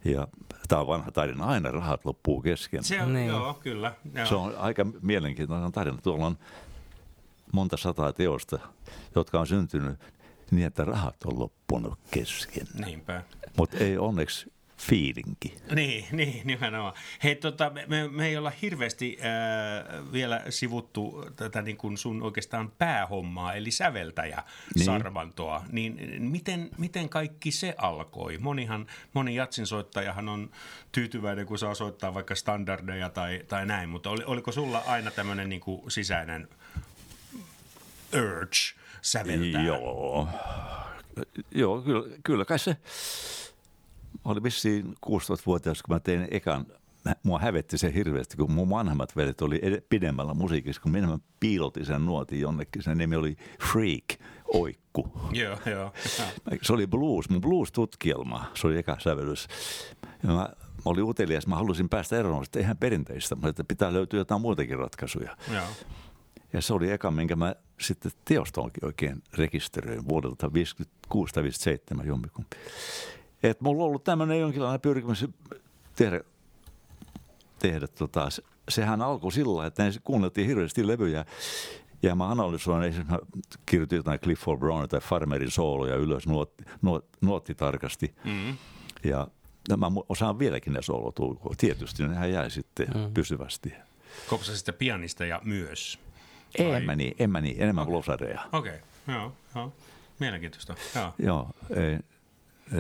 [0.05, 0.29] Ja
[0.69, 2.85] tämä on vanha tarina, aina rahat loppuu kesken.
[2.85, 3.27] Se on, Niin.
[3.29, 3.95] joo, kyllä.
[4.15, 4.27] Joo.
[4.27, 5.99] Se on aika mielenkiintoinen tarina.
[6.03, 6.39] Tuolla on
[7.53, 8.59] monta sataa teosta,
[9.15, 9.99] jotka on syntynyt
[10.51, 12.67] niin, että rahat on loppunut kesken.
[12.85, 13.23] Niinpä.
[13.57, 15.55] Mutta ei onneksi fiilinki.
[15.75, 16.95] Niin, niin, nimenomaan.
[17.23, 22.71] Hei, tota, me, me, ei olla hirveästi äh, vielä sivuttu tätä niin kuin sun oikeastaan
[22.71, 24.43] päähommaa, eli säveltäjä
[24.75, 24.85] Niin.
[24.85, 25.65] sarvantoa.
[25.73, 28.39] Niin miten, miten kaikki se alkoi?
[28.39, 30.51] Monihan, moni jatsinsoittajahan on
[30.93, 35.49] tyytyväinen, kun saa soittaa vaikka standardeja tai, tai näin, mutta oli, oliko sulla aina tämmöinen
[35.49, 36.49] niin kuin sisäinen
[38.15, 39.63] urge säveltää?
[39.63, 40.29] Joo.
[41.55, 42.77] Joo, kyllä, kyllä kai se
[44.25, 46.67] oli vissiin 16-vuotias, kun mä tein ekan.
[47.23, 51.87] Mua hävetti se hirveästi, kun mun vanhemmat velet oli ed- pidemmällä musiikissa, kun minä piilotin
[51.87, 52.83] sen nuotin jonnekin.
[52.83, 53.37] Sen nimi oli
[53.73, 54.05] Freak,
[54.55, 55.13] oikku.
[55.33, 55.93] Joo, joo.
[56.63, 59.49] Se oli blues, mun blues-tutkielma, se oli eka sävellys.
[60.23, 60.53] Ja mä, mä
[60.85, 65.37] olin utelias, mä halusin päästä eroon, että eihän perinteistä, mutta pitää löytyä jotain muitakin ratkaisuja.
[65.55, 65.65] joo.
[66.53, 72.57] Ja se oli eka, minkä mä sitten teostolkin oikein rekisteröin vuodelta 56 tai 57 jompikumpi.
[73.43, 75.27] Et mulla on ollut tämmöinen jonkinlainen pyrkimys
[75.97, 76.21] tehdä,
[77.59, 81.25] tehdä tota, se- sehän alkoi sillä, että ne kuunneltiin hirveästi levyjä
[82.03, 83.19] ja mä analysoin, esimerkiksi mä
[83.67, 88.15] kirjoitin jotain Clifford Brown tai Farmerin sooloja ylös nuotti, nuot, nuotti tarkasti.
[88.25, 88.57] Mm.
[89.05, 89.29] Ja
[89.77, 91.55] mä mu- osaan vieläkin ne soolot ulkoa.
[91.59, 93.15] Tietysti nehän jäi sitten mm.
[93.15, 93.73] pysyvästi.
[94.29, 95.99] Kopsasitte pianisteja myös?
[96.59, 98.41] En Vai- mä niin, en mä niin, enemmän glosareja.
[98.53, 99.15] Okei, okay.
[99.15, 99.73] joo, joo.
[100.19, 100.75] Mielenkiintoista.
[100.95, 101.15] Joo.
[101.19, 101.99] Joo, ei,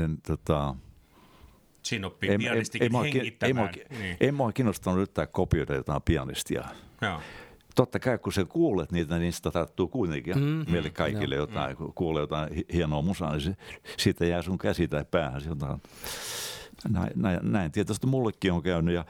[0.03, 0.75] en, tota,
[1.83, 3.55] Siinä oppii ei, pianistikin ki- ei, hengittämään.
[3.57, 4.17] mua, ki- niin.
[4.21, 6.65] ei mua kiinnostanut yhtään kopioida jotain pianistia.
[7.03, 7.21] Joo.
[7.75, 10.45] Totta kai, kun sä kuulet niitä, niin sitä tarttuu kuitenkin Mm.
[10.45, 11.43] mm, meille kaikille Joo.
[11.43, 11.77] jotain.
[11.77, 13.57] Kun kuulee jotain hi- hienoa musaa, niin se,
[13.97, 15.83] siitä jää sun käsi tai päähän jotain.
[16.89, 18.95] Näin, näin, näin tietysti mullekin on käynyt.
[18.95, 19.05] Ja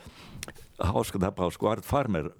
[0.78, 2.30] hauska tapaus, kun Art Farmer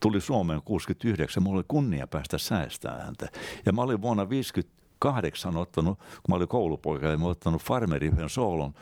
[0.00, 3.28] tuli Suomeen 69, mulla oli kunnia päästä säästämään häntä.
[3.66, 8.12] Ja mä olin vuonna 58 ottanut, kun mä olin koulupoika, ja mä olin ottanut Farmerin
[8.12, 8.74] yhden soolon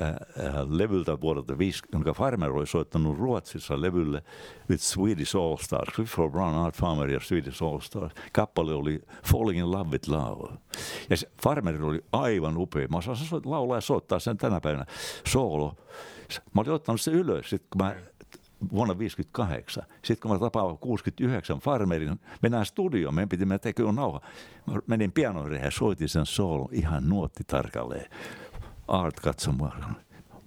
[0.00, 4.22] ää, ää, levyltä vuodelta 5, jonka Farmer oli soittanut Ruotsissa levylle
[4.70, 8.12] with Swedish All Stars, Clifford Brown, Art Farmer ja Swedish All Stars.
[8.32, 10.52] Kappale oli Falling in Love with Love.
[11.10, 12.88] Ja se Farmer oli aivan upea.
[12.88, 14.86] Mä osasin laulaa ja soittaa sen tänä päivänä
[15.26, 15.76] soolo.
[16.54, 17.96] Mä olin ottanut se ylös, sit kun mä
[18.72, 19.84] vuonna 58.
[20.04, 24.20] Sitten kun mä tapaan 69 Farmerin, mennään studioon, meidän piti mennä tekemään nauha.
[24.66, 28.10] Mä menin pianoille ja soitin sen soolon ihan nuotti tarkalleen.
[28.88, 29.76] Art katsoi mua,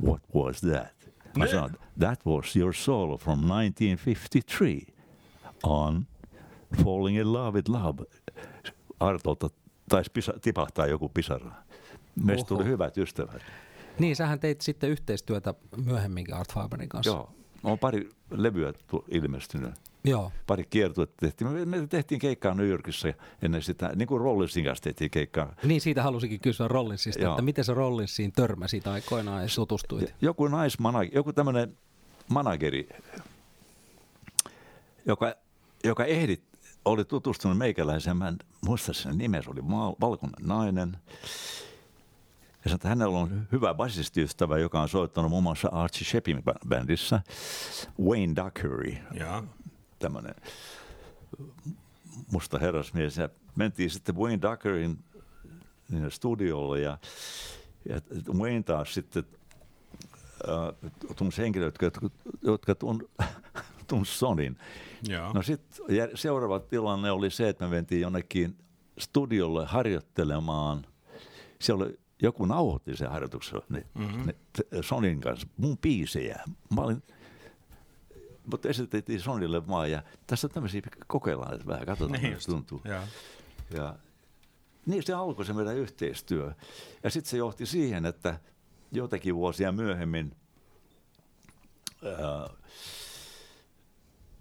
[0.04, 1.12] what was that?
[1.38, 4.82] Mä sanoin, that was your solo from 1953
[5.64, 6.08] on
[6.84, 8.04] Falling in Love with Love.
[9.00, 9.50] Artolta
[9.90, 11.52] taisi pisa, tipahtaa joku pisara.
[12.24, 13.42] Meistä tuli hyvät ystävät.
[14.00, 15.54] Niin, sähän teit sitten yhteistyötä
[15.86, 17.12] myöhemminkin Art Faberin kanssa.
[17.12, 18.74] Joo, on pari levyä
[19.12, 19.74] ilmestynyt.
[20.04, 20.32] Joo.
[20.48, 21.70] pari kiertuetta tehtiin.
[21.70, 25.56] Me, tehtiin keikkaa New Yorkissa ja ennen sitä, niin kuin Rollinsin kanssa tehtiin keikkaa.
[25.64, 27.34] Niin siitä halusinkin kysyä Rollinsista, Joo.
[27.34, 30.16] että miten se Rollinsiin törmäsit aikoinaan ja tutustuit?
[30.22, 31.78] Joku naismanageri, joku tämmöinen
[32.30, 32.90] manageri,
[35.06, 35.36] joka,
[35.84, 36.44] joka ehdit,
[36.86, 39.62] oli tutustunut meikäläiseen, mä en muista sen nimen, se oli
[40.02, 40.98] valkoinen nainen.
[42.64, 46.68] Ja sanoi, että hänellä on hyvä basistiystävä, joka on soittanut muun muassa Archie Shepin bä-
[46.68, 47.22] bändissä,
[48.02, 48.98] Wayne Dockery.
[50.00, 50.36] Tämmöinen
[52.32, 53.18] musta herrasmies.
[53.18, 55.00] Ja mentiin sitten Wayne Duckerin
[55.90, 56.98] sinne studiolle ja,
[57.90, 58.02] ja
[58.34, 59.24] Wayne taas sitten
[60.50, 62.10] äh, tuommoisia henkilöitä, jotka,
[62.42, 63.10] jotka tun,
[63.88, 64.58] tunsi Sonin.
[65.08, 65.34] Joo.
[65.34, 68.58] No sitten seuraava tilanne oli se, että me mentiin jonnekin
[69.00, 70.86] studiolle harjoittelemaan.
[71.60, 74.26] Siellä oli joku nauhoitti sen harjoituksen ne, mm-hmm.
[74.26, 74.36] ne,
[74.82, 76.44] Sonin kanssa, mun biisejä.
[76.76, 77.04] Mä olin,
[78.52, 82.82] mutta esitettiin Sonille vaan ja tässä on tämmöisiä, kokeillaan että vähän, katsotaan niin se tuntuu.
[82.84, 83.08] Ja.
[83.74, 83.96] ja
[84.86, 86.54] niin se alkoi se meidän yhteistyö.
[87.04, 88.40] Ja sitten se johti siihen, että
[88.92, 90.36] jotakin vuosia myöhemmin,
[92.06, 92.50] ää,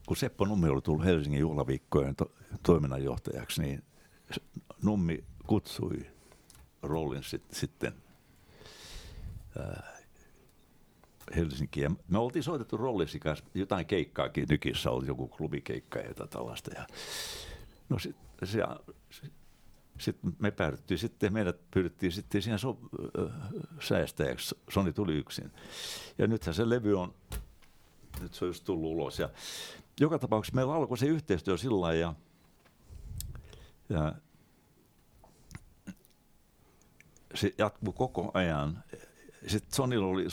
[0.07, 3.83] kun Seppo Nummi oli tullut Helsingin juhlaviikkojen to- toiminnanjohtajaksi, niin
[4.83, 6.07] Nummi kutsui
[6.83, 7.93] roolin sit, sitten
[9.59, 10.01] ää,
[11.37, 11.99] Helsinkiin.
[12.09, 16.71] me oltiin soitettu rollisi kanssa jotain keikkaakin nykissä, oli joku klubikeikka ja jotain tällaista.
[16.75, 16.87] Ja,
[17.89, 18.59] no sit, se,
[19.99, 22.79] sitten me päädyttiin sitten, meidät pyydettiin sitten siihen so,
[23.19, 23.33] äh,
[23.81, 24.59] säästäjäksi.
[24.69, 25.53] Soni tuli yksin.
[26.19, 27.15] Ja nythän se levy on,
[28.21, 29.19] nyt se on just tullut ulos.
[29.19, 29.29] Ja
[30.01, 32.15] joka tapauksessa meillä alkoi se yhteistyö sillä ja,
[33.89, 34.15] ja
[37.35, 38.85] se jatkuu koko ajan.
[39.47, 40.27] Sitten Sonilla oli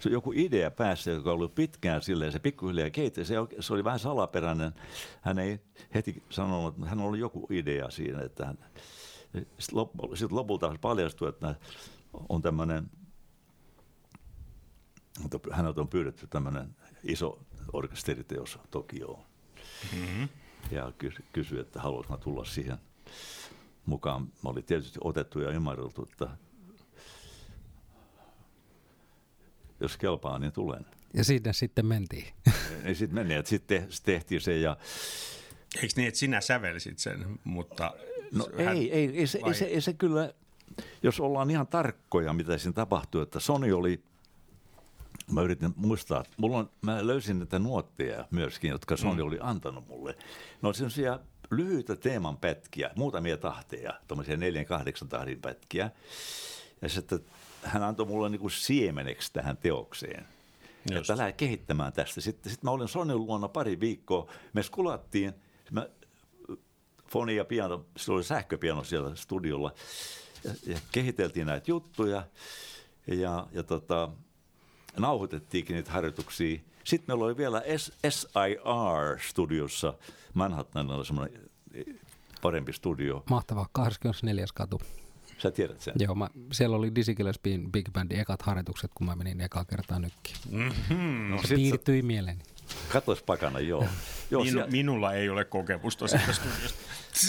[0.00, 3.24] se joku idea päässä, joka oli pitkään silleen, se pikkuhiljaa keitti.
[3.24, 4.72] Se, se oli vähän salaperäinen.
[5.20, 5.60] Hän ei
[5.94, 8.58] heti sanonut, että hän oli joku idea siinä, että hän,
[9.58, 11.54] sitten, lopulta, lopulta paljastui, että
[12.28, 12.90] on tämmöinen,
[15.52, 17.38] häneltä on pyydetty tämmöinen iso
[17.72, 19.24] orkesteriteos Tokioon.
[19.92, 20.28] Mm-hmm.
[20.70, 20.92] Ja
[21.32, 22.78] kysyi, että haluaisin tulla siihen
[23.86, 24.22] mukaan.
[24.22, 26.28] Mä olin tietysti otettu ja ymmärretty, että
[29.80, 30.86] jos kelpaa, niin tulen.
[31.14, 32.34] Ja sinne sitten mentiin.
[32.84, 34.76] Ja sitten meni, että sitten tehtiin se ja...
[35.82, 37.94] Eikö niin, että sinä sävelsit sen, mutta...
[38.32, 40.34] No hän, ei, ei, ei, se, ei, se, ei se kyllä,
[41.02, 44.02] jos ollaan ihan tarkkoja, mitä siinä tapahtui, että Sony oli,
[45.32, 49.26] mä yritin muistaa, mulla on, mä löysin näitä nuotteja myöskin, jotka Sony mm.
[49.28, 50.16] oli antanut mulle.
[50.62, 51.20] No sellaisia
[51.56, 55.90] lyhyitä teeman pätkiä, muutamia tahteja, tuommoisia neljän, kahdeksan tahdin pätkiä.
[56.82, 57.20] Ja sitten
[57.62, 60.26] hän antoi mulle niin kuin siemeneksi tähän teokseen.
[60.90, 61.00] Just.
[61.00, 62.20] Että lähde kehittämään tästä.
[62.20, 64.32] Sitten, sitten mä olin Sonin luona pari viikkoa.
[64.52, 65.34] Me skulattiin,
[65.70, 65.88] mä,
[67.08, 69.74] foni ja piano, se oli sähköpiano siellä studiolla,
[70.44, 72.26] ja, ja kehiteltiin näitä juttuja
[73.06, 74.08] ja, ja tota,
[74.98, 76.58] nauhoitettiinkin niitä harjoituksia.
[76.84, 77.62] Sitten meillä oli vielä
[78.08, 79.94] SIR-studiossa
[80.34, 81.50] Manhattanilla semmoinen
[82.42, 83.22] parempi studio.
[83.30, 84.44] Mahtavaa, 24.
[84.54, 84.80] katu.
[85.38, 85.94] Sä tiedät sen.
[85.98, 89.98] Joo, mä, siellä oli Dizzy Gillespiein Big Bandin ekat harjoitukset, kun mä menin ekaa kertaa
[89.98, 90.36] nykkiin.
[90.50, 91.30] Mm-hmm.
[91.30, 92.06] No, se piirittyi sä...
[92.06, 92.42] mieleeni.
[92.88, 93.84] Katos pakana, joo.
[94.30, 94.70] joo Minu, siellä...
[94.70, 96.78] Minulla ei ole kokemusta siitä studiosta.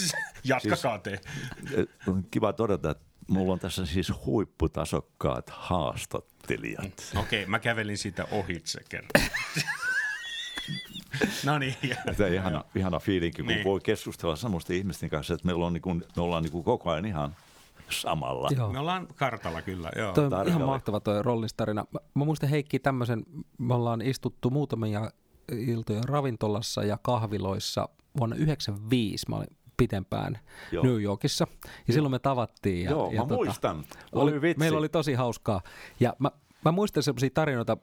[0.44, 1.88] Jatkakaa siis, te.
[2.08, 5.50] On kiva todeta, että mulla on tässä siis huipputasokkaat
[6.46, 7.12] haastattelijat.
[7.16, 9.10] Okei, okay, mä kävelin siitä ohitse kerran.
[11.46, 11.76] no niin.
[12.18, 13.64] Tämä ihana, ihana fiilinki, kun niin.
[13.64, 16.90] voi keskustella semmoisten ihmisten kanssa, että meillä on niin kuin, me ollaan niin kuin koko
[16.90, 17.36] ajan ihan
[17.90, 18.50] samalla.
[18.56, 18.74] Joo.
[18.74, 20.14] Me ollaan kartalla kyllä, joo.
[20.14, 21.86] Toi on ihan mahtava toi rollistarina.
[21.92, 23.24] Mä, mä muistan Heikki tämmöisen,
[23.58, 25.12] me ollaan istuttu muutamia
[25.52, 29.26] iltoja ravintolassa ja kahviloissa vuonna 1995.
[29.30, 30.40] Mä olin pitempään
[30.72, 30.84] Joo.
[30.84, 31.48] New Yorkissa.
[31.50, 31.94] Ja Joo.
[31.94, 32.86] silloin me tavattiin.
[32.86, 33.84] Ja, Joo, ja mä tota, muistan.
[34.12, 34.60] Oli, oli vitsi.
[34.60, 35.62] Meillä oli tosi hauskaa.
[36.00, 36.32] Ja mä,
[36.66, 37.78] mä muistan sellaisia tarinoita,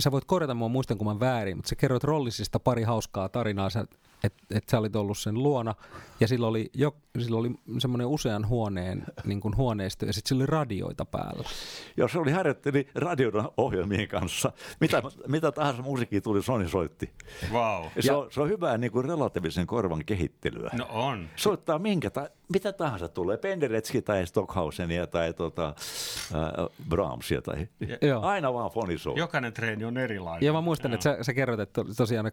[0.00, 3.70] sä voit korjata mua muistan kun mä väärin, mutta sä kerroit rollisista pari hauskaa tarinaa.
[3.70, 3.84] Sä
[4.24, 5.74] että et sä olit ollut sen luona
[6.20, 10.40] ja sillä oli, jo, sillä oli semmoinen usean huoneen niin kuin huoneisto ja sitten sillä
[10.40, 11.48] oli radioita päällä.
[11.96, 14.52] Joo, se oli harjoitteli radion ohjelmien kanssa.
[14.80, 17.10] Mitä, mitä tahansa musiikkia tuli, Sony soitti.
[17.52, 17.84] Wow.
[17.96, 20.70] Ja se, on, se on hyvää niin kuin relatiivisen korvan kehittelyä.
[20.78, 21.28] No on.
[21.36, 25.74] Soittaa minkä ta- mitä tahansa tulee, Penderecki tai Stockhausenia tai tota,
[26.34, 27.68] äh, Brahmsia tai
[28.00, 29.18] ja, aina vaan fonisoi.
[29.18, 30.46] Jokainen treeni on erilainen.
[30.46, 30.94] Ja mä muistan, Joo.
[30.94, 32.32] että sä, sä kerroit, että tosiaan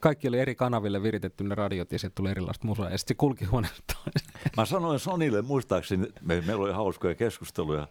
[0.00, 3.18] kaikki oli eri kanaville viritetty ne radiot ja sitten tuli erilaista musaa ja sitten se
[3.18, 3.94] kulki huoneesta
[4.56, 7.88] Mä sanoin Sonille, muistaakseni, me, meillä oli hauskoja keskusteluja,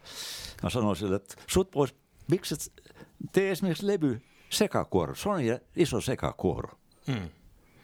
[0.63, 1.95] mä sanoin sille, että sut vois,
[2.31, 2.83] miksi et
[3.31, 6.69] tee esimerkiksi levy sekakuoro, Sony iso sekakuoro.
[7.07, 7.29] Hmm.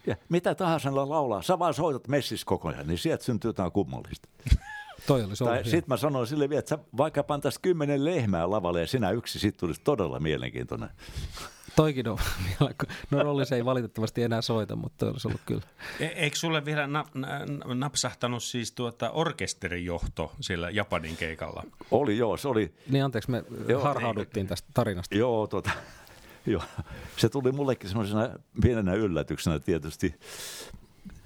[0.06, 4.28] Ja mitä tahansa laulaa, sä vaan soitat messissä koko ajan, niin sieltä syntyy jotain kummallista.
[5.06, 8.86] Toi oli Sitten mä sanoin sille vielä, että sä vaikka pantaisi kymmenen lehmää lavalle ja
[8.86, 10.88] sinä yksi, sit tulisi todella mielenkiintoinen.
[11.76, 12.18] Toikin on
[12.60, 12.74] vielä,
[13.10, 15.62] no Rollis ei valitettavasti enää soita, mutta olisi ollut kyllä.
[16.00, 17.06] E- eikö sulle vielä nap,
[17.74, 21.62] napsahtanut siis tuota orkesterijohto siellä Japanin keikalla?
[21.90, 22.74] Oli joo, se oli.
[22.90, 25.16] Niin anteeksi, me joo, harhauduttiin ei, tästä tarinasta.
[25.16, 25.70] Joo, tuota,
[26.46, 26.62] joo,
[27.16, 28.28] se tuli mullekin semmoisena
[28.62, 30.14] pienenä yllätyksenä tietysti,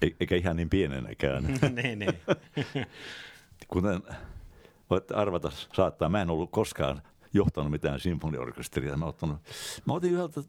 [0.02, 1.44] e- eikä ihan niin pienenäkään.
[1.82, 2.14] niin, niin.
[3.68, 4.02] Kuten
[4.90, 7.02] voitte arvata saattaa, mä en ollut koskaan
[7.32, 8.96] johtanut mitään sinfoniorkesteria.
[8.96, 9.38] Mä, ottanut,
[9.86, 10.40] mä otin yhdeltä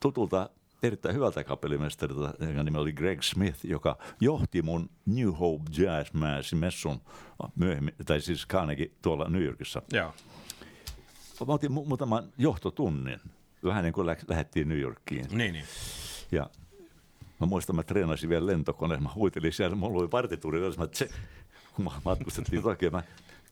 [0.00, 0.50] tutulta
[0.82, 6.58] erittäin hyvältä kapellimestarilta, joka nimi oli Greg Smith, joka johti mun New Hope Jazz Massin
[6.58, 7.00] messun
[7.54, 9.82] myöhemmin, tai siis Carnegie tuolla New Yorkissa.
[9.92, 10.14] Joo.
[11.46, 13.20] Mä otin mu- muutaman johtotunnin,
[13.66, 15.26] vähän niin kuin lä- lähdettiin New Yorkiin.
[15.30, 15.64] Niin, niin.
[16.32, 16.50] Ja
[17.40, 21.10] mä muistan, mä treenasin vielä lentokoneessa, mä huitelin siellä, mulla oli partituuri, mä tse,
[21.74, 23.02] kun mä matkustettiin oikein, mä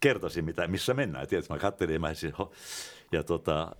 [0.01, 1.29] kertoisin, mitä, missä mennään.
[1.29, 2.35] Tiedätkö, mä katselin, mä siis,
[3.13, 3.77] ja tota,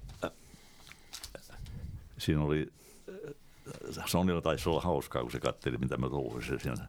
[2.19, 2.73] siinä oli,
[4.07, 6.89] Sonilla taisi olla hauskaa, kun se katseli, mitä mä touhuisin siinä.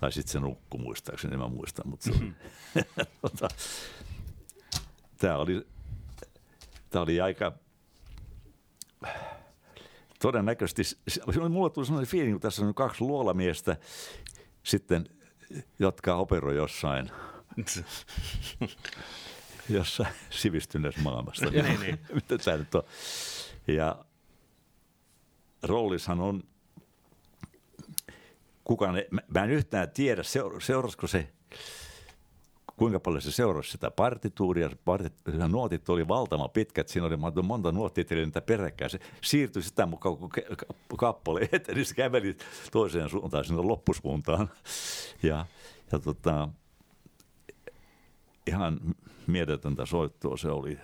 [0.00, 2.34] Tai sitten se nukku muistaakseni, en mä muista, mutta se, mm-hmm.
[3.22, 3.48] tota,
[5.18, 5.66] tämä oli,
[6.90, 7.52] tämä oli aika,
[10.22, 10.82] todennäköisesti,
[11.50, 13.76] mulla tuli sellainen fiiling, kun tässä on kaksi luolamiestä
[14.62, 15.06] sitten,
[15.78, 17.10] jotka operoi jossain,
[19.68, 21.46] jossain sivistyneessä maailmassa.
[21.46, 21.98] Niin, niin.
[22.14, 22.82] Mitä tämä nyt on?
[23.66, 24.04] Ja
[25.62, 26.42] roolishan on,
[28.64, 31.28] kukaan ei, mä- en yhtään tiedä, seur- seurasiko se,
[32.80, 34.70] kuinka paljon se seurasi sitä partituuria.
[34.84, 35.12] Partit,
[35.48, 38.90] nuotit oli valtavan pitkät, siinä oli monta- nuottia niitä peräkkäin.
[38.90, 40.30] Se siirtyi sitä mukaan, kun
[40.98, 42.36] kappale eteni, se käveli
[42.72, 44.50] toiseen suuntaan, sinne loppusuuntaan.
[45.22, 45.46] Ja,
[45.92, 46.48] ja tota,
[48.46, 48.80] ihan
[49.26, 50.78] mieletöntä soittoa se oli.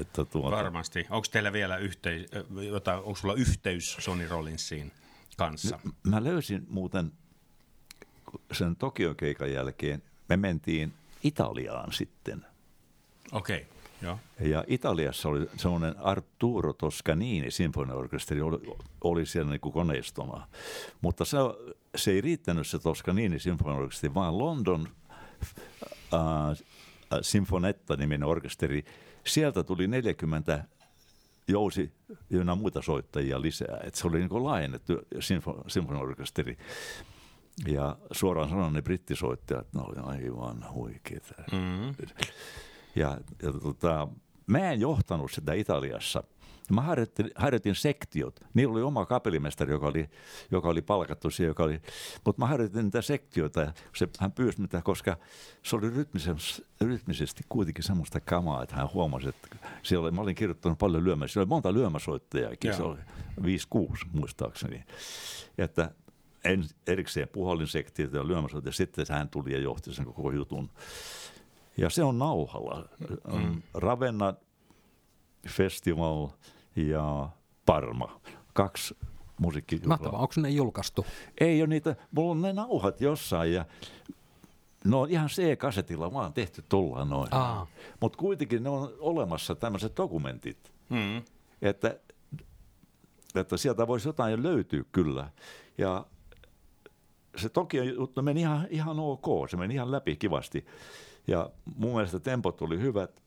[0.00, 1.06] Että tuota, Varmasti.
[1.10, 1.78] Onko teillä vielä
[2.70, 4.92] jotain, onko sulla yhteys Sonny Rollinsiin
[5.36, 5.80] kanssa?
[6.02, 7.12] Mä löysin muuten
[8.52, 12.46] sen Tokion keikan jälkeen, me mentiin Italiaan sitten.
[13.32, 13.68] Okei, okay.
[14.02, 14.18] joo.
[14.40, 20.46] Ja Italiassa oli semmoinen Arturo Toscanini sinfoniaorkesteri, oli, oli siellä niin kuin koneistona.
[21.00, 21.36] Mutta se,
[21.96, 24.88] se ei riittänyt se Toscanini sinfoniaorkesteri, vaan London
[26.14, 26.58] äh,
[27.22, 28.84] Sinfonetta-niminen orkesteri.
[29.26, 30.64] Sieltä tuli 40
[31.48, 31.92] jousi
[32.30, 33.80] ynnä muita soittajia lisää.
[33.84, 36.58] Et se oli niin laajennettu sinfo, sinfoniaorkesteri.
[37.66, 41.34] Ja suoraan sanoen ne brittisoittajat, ne oli aivan huikeita.
[41.52, 41.94] Mm-hmm.
[42.96, 44.08] Ja, ja tota,
[44.46, 46.22] mä en johtanut sitä Italiassa.
[46.72, 48.40] Mä harjoitin, harjoitin sektiot.
[48.54, 50.10] Niillä oli oma kapellimestari, joka oli,
[50.50, 51.80] joka oli palkattu siihen, joka oli,
[52.24, 55.16] mutta mä harjoitin niitä sektioita ja se, hän pyysi mitä, koska
[55.62, 59.48] se oli rytmisesti, rytmisesti kuitenkin semmoista kamaa, että hän huomasi, että
[59.82, 61.28] siellä oli, mä olin kirjoittanut paljon lyömää.
[61.28, 62.98] Siellä oli monta lyömäsoittajaakin, se oli
[63.40, 63.42] 5-6
[64.12, 64.84] muistaakseni.
[65.58, 65.90] Että
[66.86, 70.70] erikseen puhallinsektiot ja lyömäsoittajat, sitten hän tuli ja johti sen koko jutun.
[71.76, 72.88] Ja se on nauhalla.
[73.32, 73.62] Mm.
[73.74, 74.34] Ravenna
[75.48, 76.28] Festival
[76.76, 77.28] ja
[77.66, 78.20] Parma.
[78.52, 78.96] Kaksi
[79.40, 79.88] musiikkijuhlaa.
[79.88, 80.20] Mahtavaa.
[80.20, 81.06] Onko ne julkaistu?
[81.40, 83.64] Ei ole niitä, mulla on ne nauhat jossain ja
[84.84, 87.28] no on ihan C-kasetilla vaan tehty tulla noin.
[88.00, 91.22] Mutta kuitenkin ne on olemassa tämmöiset dokumentit, Mm.
[91.62, 91.98] että,
[93.34, 95.30] että sieltä voisi jotain löytyä kyllä.
[95.78, 96.06] Ja
[97.38, 100.66] se toki juttu meni ihan, ihan ok, se meni ihan läpi kivasti.
[101.26, 103.22] Ja mun mielestä tempot oli hyvät.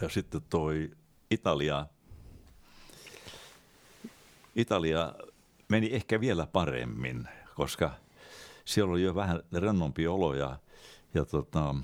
[0.00, 0.90] Ja sitten toi
[1.30, 1.86] Italia,
[4.56, 5.14] Italia
[5.68, 7.90] meni ehkä vielä paremmin, koska
[8.64, 10.58] siellä oli jo vähän rennompi olo ja,
[11.14, 11.74] ja tota,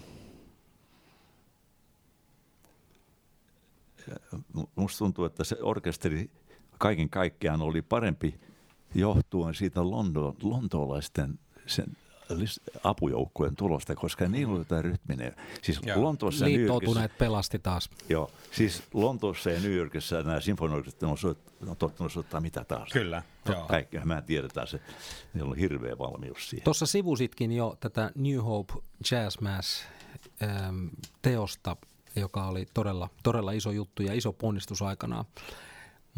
[4.74, 6.30] musta tuntuu, että se orkesteri
[6.78, 8.40] kaiken kaikkiaan oli parempi
[8.94, 11.96] johtuen siitä Lonto, lontoolaisten sen
[12.84, 15.36] apujoukkojen tulosta, koska niillä oli jotain rytminen.
[15.62, 16.02] Siis Joo.
[16.02, 17.90] Lontoossa ja New Yorkissa, Liittoutuneet pelasti taas.
[18.08, 22.88] joo, siis Lontoossa ja New Yorkissa nämä sinfoniorkesterit on, soit, on tottunut soittaa mitä taas.
[22.92, 23.66] Kyllä, joo.
[23.66, 24.80] Kaikki, mä tiedetään se,
[25.34, 26.64] niillä on hirveä valmius siihen.
[26.64, 28.74] Tuossa sivusitkin jo tätä New Hope
[29.10, 29.84] Jazz Mass
[30.42, 30.86] ähm,
[31.22, 31.76] teosta,
[32.16, 35.24] joka oli todella, todella iso juttu ja iso ponnistus aikanaan.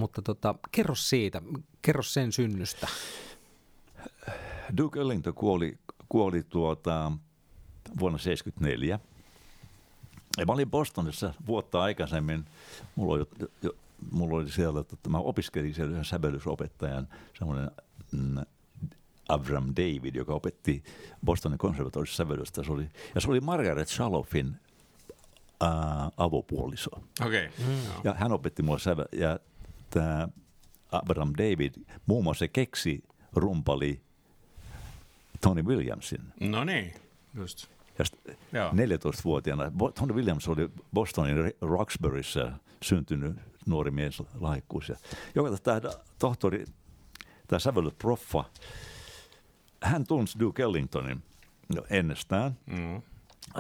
[0.03, 1.43] Mutta tota, kerro siitä,
[1.83, 2.89] kerro sen synnystä.
[4.77, 7.13] Duke Ellington kuoli, kuoli tuota,
[7.99, 8.99] vuonna 1974.
[10.39, 12.45] Ja mä olin Bostonissa vuotta aikaisemmin.
[12.97, 13.25] Mulla oli,
[13.63, 13.73] jo,
[14.11, 17.71] mulla oli siellä, että mä opiskelin siellä yhden sävellysopettajan, semmoinen
[18.13, 18.37] mm,
[19.29, 20.85] Avram David, joka opetti
[21.25, 22.63] Bostonin konservatorissa sävellystä.
[22.63, 24.57] Se oli, ja se oli Margaret Shaloffin
[25.61, 26.91] ää, avopuoliso.
[27.27, 27.47] Okei.
[27.47, 27.67] Okay.
[27.67, 27.83] Mm.
[28.05, 29.07] Ja hän opetti mua sävel.
[29.13, 29.39] Ja
[29.93, 30.29] tämä
[30.93, 31.75] Abraham David
[32.07, 33.03] muun muassa keksi
[33.33, 34.01] rumpali
[35.41, 36.21] Tony Williamsin.
[36.41, 36.95] No niin,
[37.35, 37.67] just.
[37.99, 38.19] Ja sit
[38.53, 38.71] Joo.
[38.71, 42.53] 14-vuotiaana, Bo- Tony Williams oli Bostonin Roxburyssä
[42.83, 44.89] syntynyt nuori mies laikkuus.
[44.89, 44.97] Ja
[45.35, 45.81] joka tämä
[46.19, 46.65] tohtori,
[47.47, 48.45] tämä sävellyt proffa,
[49.83, 51.23] hän tunsi Duke Ellingtonin
[51.75, 52.59] jo ennestään.
[52.67, 53.03] Mm.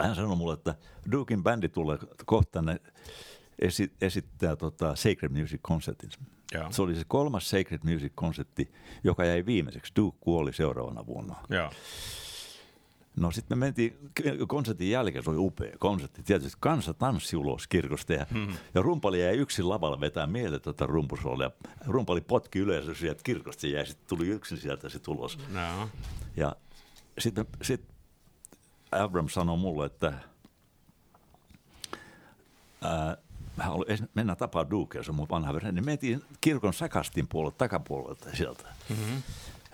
[0.02, 0.74] Hän sanoi mulle, että
[1.12, 2.80] Dukein bändi tulee kohta tänne
[3.58, 6.10] esi- esittää tota Sacred Music-konsertin.
[6.54, 6.72] Joo.
[6.72, 8.72] Se oli se kolmas Sacred Music-konsertti,
[9.04, 9.92] joka jäi viimeiseksi.
[9.96, 11.36] Duke kuoli seuraavana vuonna.
[11.48, 11.70] Joo.
[13.16, 14.10] No sitten me mentiin
[14.48, 16.22] konsertin jälkeen, se oli upea konsertti.
[16.22, 18.54] Tietysti kansa tanssi ulos kirkosta ja, hmm.
[18.74, 21.50] ja rumpali jäi yksin lavalla vetää mieleen tuota rumpusoolia.
[21.86, 25.38] Rumpali potki yleensä sieltä kirkosta ja sitten tuli yksin sieltä se tulos.
[25.48, 25.88] No.
[26.36, 26.56] Ja
[27.18, 27.84] sitten sit
[28.92, 30.12] Abram sanoi mulle, että
[32.82, 33.16] ää,
[33.56, 35.72] mä haluan mennä tapaa Duke, se on mun vanha veri.
[35.72, 38.64] Niin mentiin kirkon sakastin puolelle, takapuolelta sieltä.
[38.88, 39.22] Mm-hmm.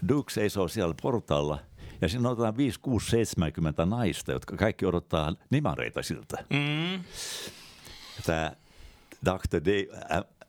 [0.08, 1.58] Duke seisoo siellä portaalla
[2.00, 6.44] ja siinä otetaan 5, 6, 70 naista, jotka kaikki odottaa nimareita siltä.
[6.50, 7.04] Mm.
[8.26, 8.52] Tämä
[9.24, 9.60] Dr.
[9.64, 9.86] Dave,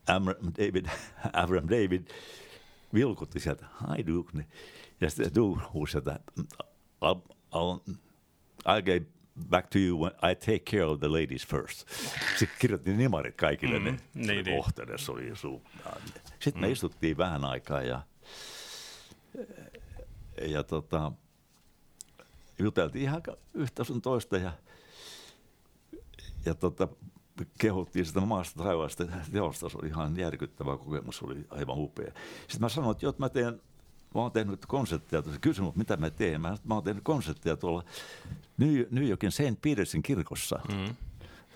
[0.08, 0.26] Am,
[0.58, 0.86] David,
[1.34, 2.08] Abram David
[2.94, 3.66] vilkutti sieltä,
[3.98, 4.46] hi Duke.
[5.02, 6.20] Ja sitten Duke huusi, että
[7.06, 7.94] I'll, I'll,
[8.66, 9.19] I'll get
[9.50, 11.88] back to you when I take care of the ladies first.
[12.38, 13.98] Sitten kirjoitti nimarit kaikille mm, ne.
[14.14, 14.58] niin, niin.
[14.58, 15.62] Kohtenes oli su.
[16.40, 16.68] Sitten mm.
[16.68, 18.02] me istuttiin vähän aikaa ja,
[20.48, 21.12] ja tota,
[22.60, 23.22] juteltiin ihan
[23.54, 24.52] yhtä sun toista ja,
[26.46, 26.88] ja tota,
[27.58, 29.70] kehuttiin sitä maasta taivaasta teosta.
[29.70, 32.12] Se oli ihan järkyttävä kokemus, se oli aivan upea.
[32.40, 33.62] Sitten mä sanoin, että joo, mä teen
[34.16, 36.42] mä oon tehnyt konsertteja, se kysyi mut, mitä mä teen.
[36.42, 37.84] Mä, mä oon tehnyt konsertteja tuolla
[38.58, 39.62] New, New Yorkin St.
[39.62, 40.60] Petersin kirkossa.
[40.70, 40.96] Mm.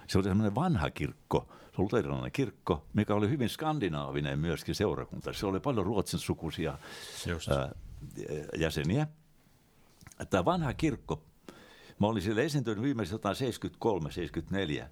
[0.08, 5.34] Se oli semmoinen vanha kirkko, se oli luterilainen kirkko, mikä oli hyvin skandinaavinen myöskin seurakunta.
[5.34, 6.78] Se oli paljon ruotsin sukuisia
[7.50, 7.72] ää,
[8.58, 9.08] jäseniä.
[10.30, 11.24] Tämä vanha kirkko,
[12.00, 13.36] mä olin siellä esiintynyt viimeisen jotain
[14.84, 14.88] 73-74.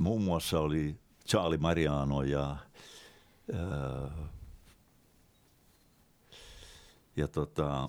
[0.00, 0.96] Muun muassa oli
[1.28, 2.56] Charlie Mariano ja
[3.52, 4.10] ää,
[7.16, 7.86] ja tota,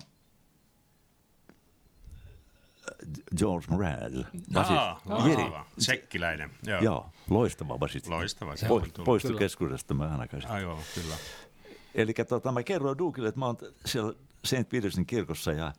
[3.36, 4.24] George Morel.
[4.54, 5.66] Aa, loistava.
[5.78, 6.50] Tsekkiläinen.
[6.66, 6.80] Joo.
[6.80, 8.10] Joo, loistava basisti.
[8.10, 8.54] Loistava.
[8.68, 10.52] Poist, poistui keskuudesta mä aikaisesti.
[10.52, 11.14] Aivan, kyllä.
[11.94, 14.12] Eli tota, mä kerroin Dukille, että mä oon siellä
[14.44, 14.68] St.
[14.68, 15.72] Petersin kirkossa ja,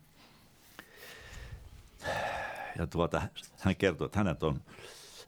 [2.78, 3.22] ja tuota,
[3.60, 4.62] hän kertoi, että hänet on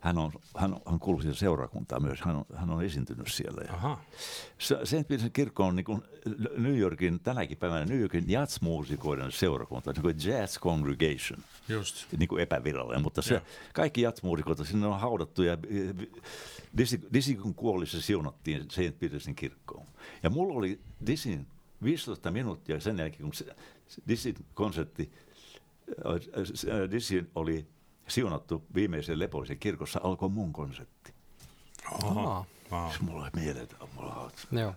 [0.02, 3.62] hän on, hän, hän kuuluu siihen seurakuntaan myös, hän on, hän on esiintynyt siellä.
[3.74, 4.02] Aha.
[4.60, 5.08] St.
[5.08, 6.02] Petersin kirkko on niin kuin
[6.58, 11.40] New Yorkin, tänäkin päivänä New Yorkin jatsmuusikoiden seurakunta, niin kuin jazz congregation.
[11.70, 12.06] Just.
[12.18, 13.42] Niin kuin epävirallinen, mutta se,
[13.74, 15.58] kaikki jatsmuusikot sinne on haudattu ja
[16.78, 19.00] Dizzy, Dizzy kun kuoli, se siunattiin St.
[19.00, 19.86] Petersin kirkkoon.
[20.24, 21.48] Ja mulla oli Dizzyn
[21.84, 23.48] 15 minuuttia sen jälkeen, kun
[24.08, 25.12] Dizzy konsertti,
[26.92, 27.68] Dizzy oli
[28.10, 31.14] siunattu viimeisen lepoisen kirkossa, alkoi mun konsertti.
[32.04, 32.46] Oho.
[32.72, 32.92] Wow.
[32.92, 34.76] Se mulla oli mieleen, että mulla Joo.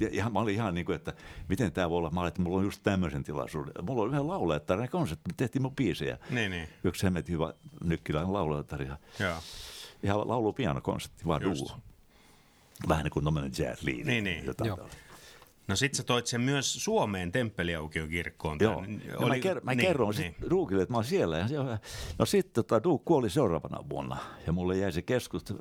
[0.00, 1.12] Ja ihan, mä olin ihan niin kuin, että
[1.48, 2.10] miten tämä voi olla.
[2.10, 3.72] Mä olin, että mulla on just tämmöisen tilaisuuden.
[3.82, 6.18] Mulla on yhden laulajattari, ne konsertti, me tehtiin mun biisejä.
[6.30, 6.68] Niin, niin.
[6.84, 8.86] Yksi hemmet hyvä nykkiläinen laulajattari.
[9.18, 9.36] Joo.
[10.02, 11.68] Ihan laulu pianokonsertti, vaan Just.
[11.68, 11.78] duo.
[12.88, 14.04] Vähän niin kuin tommonen jazz liini.
[14.04, 14.44] Niin, niin.
[14.64, 14.88] Joo.
[15.68, 18.58] No sit sä toit sen myös Suomeen Temppeliaukion kirkkoon.
[18.60, 20.16] Joo, Oli, ja mä, ker- mä niin, kerron niin.
[20.32, 21.38] sitten Duukille, että mä oon siellä.
[21.38, 21.54] Ja se,
[22.18, 25.58] no sitten tota, Duuk kuoli seuraavana vuonna ja mulle jäi se keskustelu.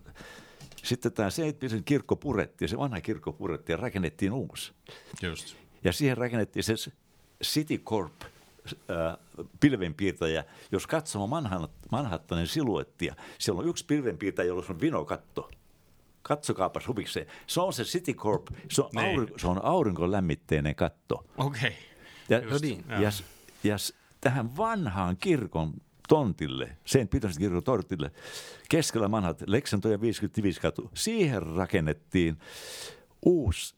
[0.83, 4.73] Sitten tämä Seitpisen kirkko purettiin, se vanha kirkko purettiin ja rakennettiin uusi.
[5.21, 5.55] Just.
[5.83, 6.73] Ja siihen rakennettiin se
[7.43, 9.17] Citicorp äh,
[9.59, 10.43] pilvenpiirtäjä.
[10.71, 15.49] Jos katsoo Manhat- Manhattanin siluettia, siellä on yksi pilvenpiirtäjä, jolla on vinokatto.
[16.23, 17.27] Katsokaapas huvikseen.
[17.47, 19.05] Se on se Citicorp, se on, Niin.
[19.05, 21.25] aurinko, se on aurinkolämmitteinen katto.
[21.37, 21.59] Okei.
[21.67, 21.71] Okay.
[22.29, 22.85] Ja, Just, niin.
[22.89, 23.11] ja,
[23.63, 23.75] ja
[24.21, 25.73] tähän vanhaan kirkon
[26.07, 27.09] tontille, St.
[27.09, 28.11] Petersin kirkon tontille,
[28.69, 32.37] keskellä vanhat Lexington ja 55 katu, siihen rakennettiin
[33.25, 33.75] uusi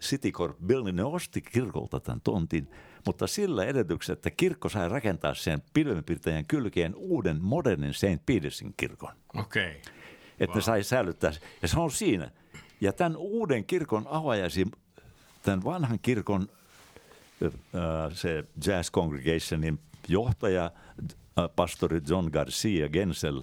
[0.00, 0.96] Citicorp Building.
[0.96, 2.70] Ne osti kirkolta tämän tontin,
[3.06, 8.26] mutta sillä edellytyksellä, että kirkko sai rakentaa sen pilvenpiirtäjän kylkeen uuden modernin St.
[8.26, 9.70] Petersin kirkon Okei.
[9.70, 10.01] Okay.
[10.44, 11.32] Että ne sai säilyttää.
[11.62, 12.30] Ja se on siinä.
[12.80, 14.66] Ja tämän uuden kirkon avajaisi,
[15.42, 16.48] tämän vanhan kirkon
[18.14, 19.78] se Jazz Congregationin
[20.08, 20.70] johtaja,
[21.56, 23.42] pastori John Garcia Gensel,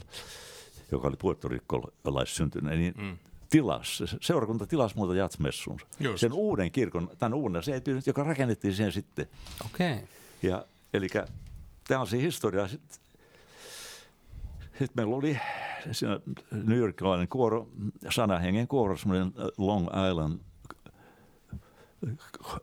[0.92, 3.18] joka oli puertorikkolaissyntynyt, niin mm.
[3.50, 5.80] tilas, seurakunta tilasi muuta jatsmessun.
[6.00, 6.20] Just.
[6.20, 9.28] Sen uuden kirkon, tämän uuden, se, joka rakennettiin siihen sitten.
[9.66, 9.94] Okei.
[9.94, 10.06] Okay.
[10.42, 11.08] Ja, eli
[11.88, 12.70] tämä on se historia.
[14.80, 15.39] Sitten sit meillä oli
[15.91, 16.19] siinä
[16.51, 17.69] New Yorkilainen kuoro,
[18.09, 20.39] sanahengen kuoro, semmoinen Long Island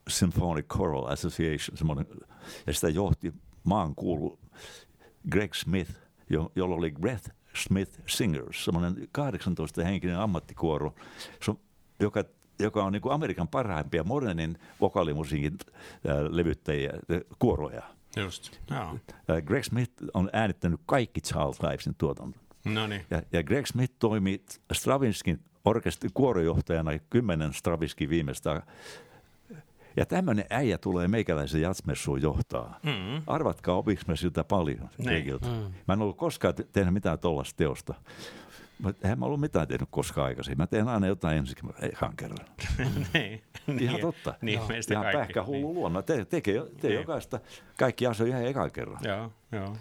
[0.08, 2.06] Symphonic Choral Association, semmoinen,
[2.66, 4.38] ja sitä johti maan kuulu
[5.30, 5.90] Greg Smith,
[6.30, 7.18] jo, jolla oli Greg
[7.54, 10.94] Smith Singers, semmoinen 18-henkinen ammattikuoro,
[12.00, 12.24] joka
[12.58, 15.58] joka on niin Amerikan parhaimpia modernin vokaalimusiikin
[16.08, 16.92] ää, levyttäjiä,
[17.38, 17.95] kuoroja.
[18.16, 18.58] Just.
[18.70, 18.98] Joo.
[19.42, 22.38] Greg Smith on äänittänyt kaikki Charles Ivesin tuotanto.
[22.64, 23.06] No niin.
[23.10, 24.42] Ja, ja Greg Smith toimi
[24.72, 28.62] Stravinskin orkesti kuorojohtajana kymmenen Stravinsky viimeistä.
[29.96, 32.80] Ja tämmöinen äijä tulee meikäläisen jatsmessuun johtaa.
[32.82, 33.22] Mm.
[33.26, 34.90] Arvatkaa, opiks mä siltä paljon.
[34.98, 35.08] Niin.
[35.08, 35.46] Tekiltä.
[35.88, 37.94] Mä en ollut koskaan te- tehnyt mitään tuollaista teosta.
[38.78, 40.58] Mä, eihän mä ollut mitään tehnyt koskaan aikaisin.
[40.58, 42.46] Mä teen aina jotain ensin, ekan kerran.
[43.14, 44.34] niin, Ihan niin, totta.
[44.42, 44.68] Niin, Joo.
[44.68, 45.18] meistä Ihan kaikki.
[45.18, 46.02] pähkä hullu luonna.
[46.02, 47.00] Te, tekee, tee Niin.
[47.00, 47.40] jokaista
[47.78, 48.98] kaikki asioita ihan ekan kerran.
[49.04, 49.76] Joo, joo.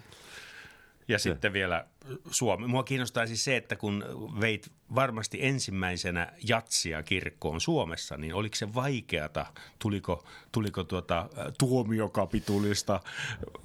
[1.08, 1.86] Ja sitten vielä
[2.30, 2.66] Suomi.
[2.66, 4.04] Mua kiinnostaa siis se, että kun
[4.40, 9.46] veit varmasti ensimmäisenä jatsia kirkkoon Suomessa, niin oliko se vaikeata?
[9.78, 11.28] Tuliko, tuliko tuota
[11.58, 13.00] tuomiokapitulista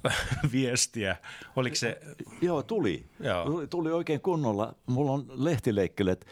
[0.52, 1.16] viestiä?
[1.56, 2.00] Oliko se,
[2.42, 3.06] Joo, tuli.
[3.20, 3.44] Joo.
[3.44, 4.74] Tuli, tuli oikein kunnolla.
[4.86, 6.26] Mulla on lehtileikkelet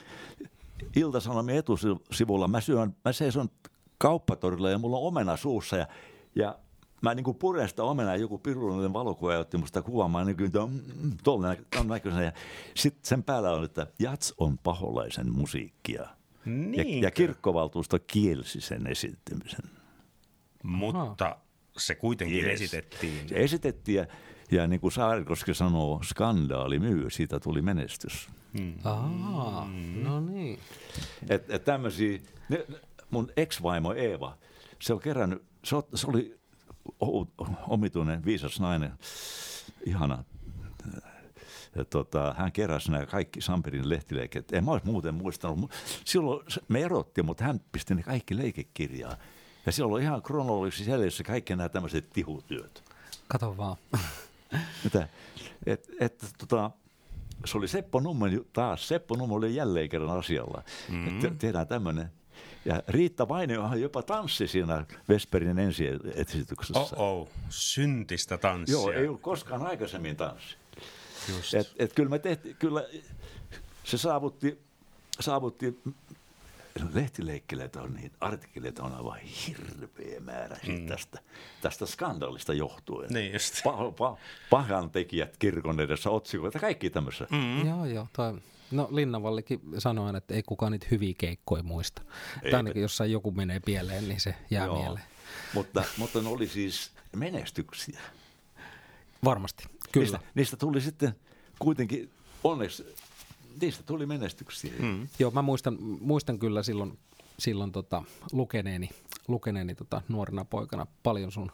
[0.96, 2.48] Ilta-Sanomien etusivulla.
[2.48, 3.48] Mä, syön, mä seison
[3.98, 5.86] kauppatorilla ja mulla on omena suussa ja,
[6.34, 6.58] ja
[7.00, 10.52] mä niin puren sitä omenaa, joku pirullinen valokuva otti musta kuvaamaan niin kuin
[11.24, 11.56] tuolla
[11.88, 12.24] näköisenä.
[12.24, 12.32] Ja
[12.74, 16.00] sitten sen päällä on, että jats on paholaisen musiikkia.
[16.02, 16.08] Ja,
[16.52, 17.06] Niinkö?
[17.06, 19.64] ja kirkkovaltuusto kielsi sen esittymisen.
[20.62, 21.36] mutta
[21.76, 22.60] se kuitenkin Yes.
[22.60, 23.28] esitettiin.
[23.28, 24.06] Se esitettiin ja,
[24.50, 28.28] ja niin kuin Saarikoski sanoo, skandaali myy, siitä tuli menestys.
[28.84, 29.68] Aa,
[30.02, 30.58] no niin.
[31.28, 32.66] Että et tämmöisiä, ne,
[33.10, 34.38] mun ex-vaimo Eeva,
[34.82, 36.39] se on kerännyt, se, se oli
[37.68, 38.92] omituinen, viisas nainen,
[39.86, 40.24] ihana.
[41.76, 44.52] Ja tota, hän keräsi nämä kaikki Samperin lehtileiket.
[44.52, 45.70] En mä olisi muuten muistanut.
[46.04, 49.16] Silloin me erottiin, mutta hän pisti ne kaikki leikekirjaan.
[49.66, 52.84] Ja silloin oli ihan kronologisesti jäljessä kaikki nämä tämmöiset tihutyöt.
[53.28, 53.76] Kato vaan.
[54.84, 55.08] Mitä?
[55.66, 56.70] Et, et, tota,
[57.44, 60.62] se oli Seppo Nummen, taas Seppo Nummen oli jälleen kerran asialla.
[60.88, 61.26] Mm-hmm.
[61.26, 62.10] Et, tehdään tämmöinen.
[62.64, 66.80] Ja Riitta Vainiohan jopa tanssi siinä Vesperin ensiesityksessä.
[66.80, 68.72] Oh oh, syntistä tanssia.
[68.72, 70.56] Joo, ei ollut koskaan aikaisemmin tanssi.
[71.28, 71.54] Just.
[71.54, 72.84] Et, et kyllä me tehtiin, kyllä
[73.84, 74.58] se saavutti,
[75.20, 75.80] saavutti
[76.94, 80.86] lehtileikkeleitä on niin, artikkeleita on aivan hirveä määrä mm.
[80.86, 81.18] tästä,
[81.60, 83.10] tästä skandaalista johtuen.
[83.10, 83.62] Niin just.
[83.64, 84.16] Pa, pa,
[84.50, 87.26] pahan tekijät kirkon edessä otsikoita, kaikki tämmöistä.
[87.30, 87.66] Mm.
[87.66, 88.06] Joo, joo.
[88.12, 88.34] Toi,
[88.70, 92.02] no Linnavallikin sanoi, että ei kukaan niitä hyviä keikkoja muista.
[92.42, 92.50] Ei.
[92.50, 94.80] Tai ainakin jossain joku menee pieleen, niin se jää Joo.
[94.80, 95.04] mieleen.
[95.54, 98.00] Mutta, mutta ne oli siis menestyksiä.
[99.24, 100.04] Varmasti, kyllä.
[100.04, 101.14] Niistä, niistä tuli sitten
[101.58, 102.10] kuitenkin,
[102.44, 102.94] onneksi,
[103.60, 104.72] niistä tuli menestyksiä.
[104.78, 105.08] Mm.
[105.18, 106.98] Joo, mä muistan, muistan kyllä silloin,
[107.38, 108.02] silloin tota,
[108.32, 108.90] lukeneeni,
[109.28, 111.52] lukeneeni tota, nuorena poikana paljon sun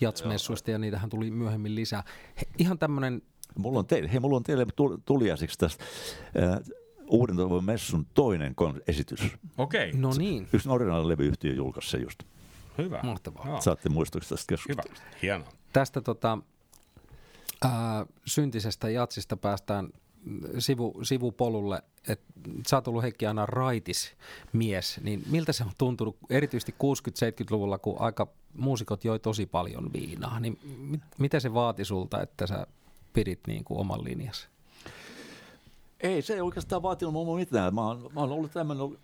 [0.00, 2.04] jatsmessuista ja niitähän tuli myöhemmin lisää.
[2.40, 3.22] He, ihan tämmönen,
[3.58, 5.84] Mulla on teille, hei, mulla on teille tul- tuliaisiksi tästä
[6.42, 6.60] äh,
[7.08, 9.20] Uuden toivon messun toinen kon- esitys.
[9.58, 12.22] Okei, no niin, Yksi norjalainen levyyhtiö julkaisi se just.
[12.78, 13.00] hyvä.
[13.02, 13.48] Mahtavaa.
[13.48, 13.60] Joo.
[13.60, 15.16] Saatte muistuksi tästä Hyvä, keskustelusta.
[15.22, 15.48] hienoa.
[15.72, 16.38] tästä tota,
[17.64, 19.88] ää, syntisestä jatsista päästään
[20.58, 22.26] sivu, sivupolulle, että
[22.68, 24.12] sä oot ollut Heikki aina raitis
[24.52, 28.26] mies, niin miltä se on tuntunut erityisesti 60-70-luvulla, kun aika
[28.58, 32.66] muusikot joi tosi paljon viinaa, niin mit, mitä se vaati sulta, että sä
[33.14, 34.48] pidit niin kuin oman linjasi?
[36.00, 37.74] Ei se ei oikeastaan vaatinut mulla mitään.
[37.74, 38.98] Mä oon, mä oon ollut tämmöinen,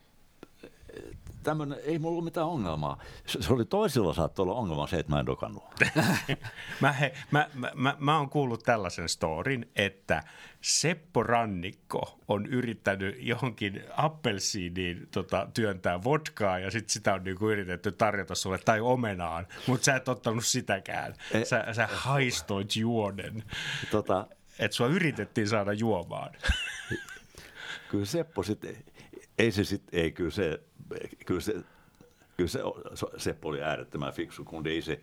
[1.43, 2.99] tämmönen, ei mulla ollut mitään ongelmaa.
[3.27, 5.65] Se, se oli toisilla saattoi olla ongelma se, että mä en dokannut.
[6.81, 10.23] Mä, he, mä, mä, mä, mä oon kuullut tällaisen storin, että
[10.61, 17.93] Seppo Rannikko on yrittänyt johonkin appelsiiniin tota, työntää vodkaa ja sitten sitä on niinku yritetty
[17.93, 21.15] tarjota sulle tai omenaan, mutta sä et ottanut sitäkään.
[21.33, 23.45] E- Sä, sä haistoit juonen,
[23.91, 24.27] Tota,
[24.59, 26.31] että sua yritettiin saada juomaan.
[27.91, 28.77] kyllä Seppo sitten,
[29.39, 30.61] ei se sitten, ei kyllä se,
[31.27, 31.55] kyllä se,
[32.37, 32.61] kyllä se,
[33.17, 35.01] Seppo oli äärettömän fiksu, kun ei se,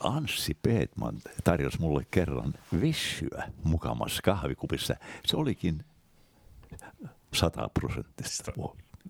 [0.00, 4.96] Anssi Peetman tarjosi mulle kerran vissyä mukamassa kahvikupissa.
[5.26, 5.84] Se olikin
[7.34, 8.52] sataprosenttista.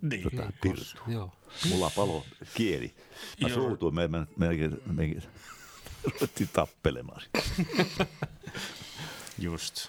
[0.02, 0.22] Niin.
[0.22, 0.82] Tota, pirtu.
[1.08, 1.32] Joo.
[1.70, 2.94] Mulla palo kieli.
[3.40, 3.54] Mä Joo.
[3.54, 5.22] suutuin, me, me, melkein, melkein
[6.04, 7.22] ruvettiin tappelemaan.
[9.38, 9.88] Just.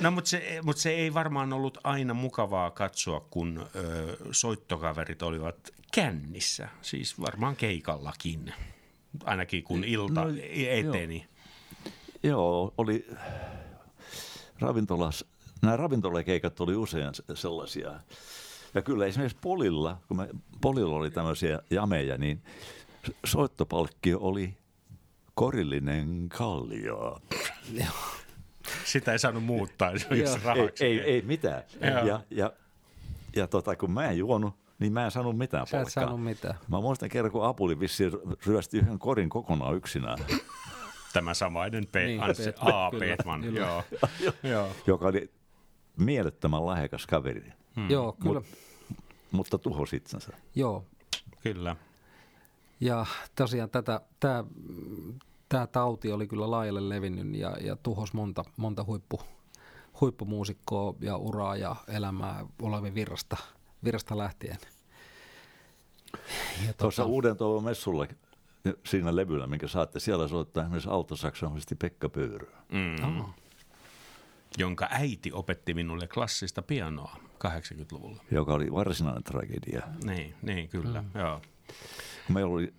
[0.00, 5.56] No, mutta se, mut se ei varmaan ollut aina mukavaa katsoa, kun ö, soittokaverit olivat
[5.92, 6.68] kännissä.
[6.82, 8.54] Siis varmaan keikallakin.
[9.24, 10.30] Ainakin kun ilta No,
[10.68, 11.26] eteni.
[12.22, 13.06] Joo, oli
[14.60, 15.24] ravintolas,
[15.62, 18.00] nämä ravintolakeikat oli usein se- sellaisia.
[18.74, 20.28] Ja kyllä esimerkiksi Polilla, kun me,
[20.60, 22.42] Polilla oli tämmöisiä jameja, niin
[23.26, 24.54] soittopalkkio oli
[25.34, 27.20] korillinen kallio.
[28.84, 30.34] Sitä ei saanut muuttaa, se Joo.
[30.34, 30.84] Ei, rahaksi.
[30.84, 31.62] ei, ei mitään.
[31.80, 32.06] Joo.
[32.06, 32.52] Ja, ja,
[33.36, 36.04] ja tota, kun mä en juonut, niin mä en saanut mitään Sä et palkkaa.
[36.04, 36.54] saanut mitään.
[36.68, 38.12] Mä muistan kerran, kun Apuli vissiin
[38.46, 40.18] ryösti yhden korin kokonaan yksinään,
[41.12, 42.90] Tämä samainen P- Niin, Anssi, Peetman, A.
[42.98, 43.40] Peetman.
[43.40, 43.60] kyllä.
[43.60, 43.84] Joo.
[44.52, 44.68] Joo.
[44.86, 45.30] joka oli
[45.96, 47.90] mielettömän lahjakas kaveri, Hmm.
[47.90, 48.40] Joo, kyllä.
[48.40, 48.46] Mut,
[49.30, 50.32] mutta tuhosi itsensä.
[50.54, 50.84] Joo.
[51.42, 51.76] Kyllä.
[52.80, 54.44] Ja tosiaan tätä, tämä,
[55.48, 59.20] tämä tauti oli kyllä laajalle levinnyt ja, ja tuhosi monta, monta huippu,
[60.00, 63.36] huippumuusikkoa ja uraa ja elämää Olavi Virrasta,
[63.84, 64.58] Virrasta lähtien.
[66.66, 67.12] Ja Tuossa tota...
[67.12, 68.06] Uuden Toivon messulla
[68.86, 72.46] siinä levyllä, minkä saatte, siellä soittaa esimerkiksi altosaksonomisti Pekka Pöyrö.
[72.72, 73.18] Mm.
[73.20, 73.30] Oh.
[74.58, 78.22] Jonka äiti opetti minulle klassista pianoa 80-luvulla.
[78.30, 79.82] Joka oli varsinainen tragedia.
[80.04, 81.20] Niin, niin kyllä, mm.
[81.20, 81.40] joo.
[82.28, 82.72] Meillä oli,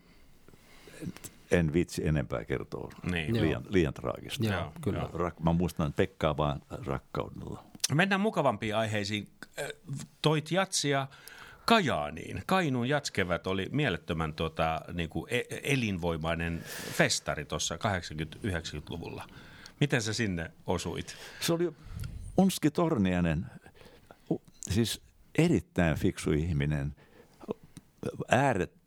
[1.51, 3.41] en vitsi enempää kertoa, niin.
[3.41, 4.45] liian, liian traagista.
[4.45, 5.09] Joo, kyllä.
[5.13, 7.63] Rak, mä muistan Pekkaa vaan rakkaudella.
[7.93, 9.27] Mennään mukavampiin aiheisiin.
[10.21, 11.07] Toit jatsia
[11.65, 12.43] Kajaaniin.
[12.45, 19.27] Kainuun jatskevät oli mielettömän tota, niin kuin e- elinvoimainen festari tuossa 80-90-luvulla.
[19.79, 21.15] Miten sä sinne osuit?
[21.39, 21.71] Se oli
[22.37, 23.45] Unski Tornianen,
[24.69, 25.01] siis
[25.37, 26.95] erittäin fiksu ihminen,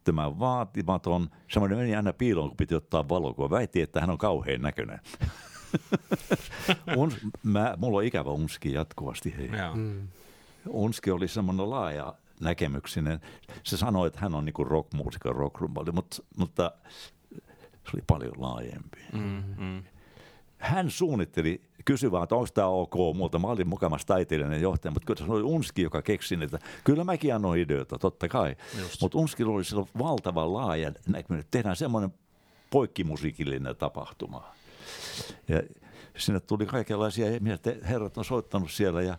[0.03, 1.31] äärettömän vaatimaton.
[1.49, 3.51] Semmoinen meni aina piiloon, kun piti ottaa valokuva.
[3.51, 5.01] Väitti, että hän on kauhean näköinen.
[6.97, 9.35] Uns, mä, mulla on ikävä Unski jatkuvasti.
[9.37, 9.51] Hei.
[9.75, 10.09] Mm.
[10.69, 13.21] Unski oli semmoinen laaja näkemyksinen.
[13.63, 16.73] Se sanoi, että hän on niin rockmuusikko, rockrumpali, mutta, mutta
[17.85, 18.99] se oli paljon laajempi.
[19.13, 19.83] Mm-hmm.
[20.59, 23.39] Hän suunnitteli, kysyi vaan, että onko tämä ok muuta.
[23.39, 27.35] Mä olin mukamassa taiteellinen johtaja, mutta kyllä se oli Unski, joka keksi, että kyllä mäkin
[27.35, 28.57] annoin ideoita, totta kai.
[29.01, 31.11] Mutta Unski oli silloin valtavan laaja että
[31.51, 32.15] tehdään semmoinen
[32.71, 34.53] poikkimusiikillinen tapahtuma.
[35.49, 35.63] Ja
[36.19, 37.27] sinne tuli kaikenlaisia
[37.89, 39.19] herrat on soittanut siellä ja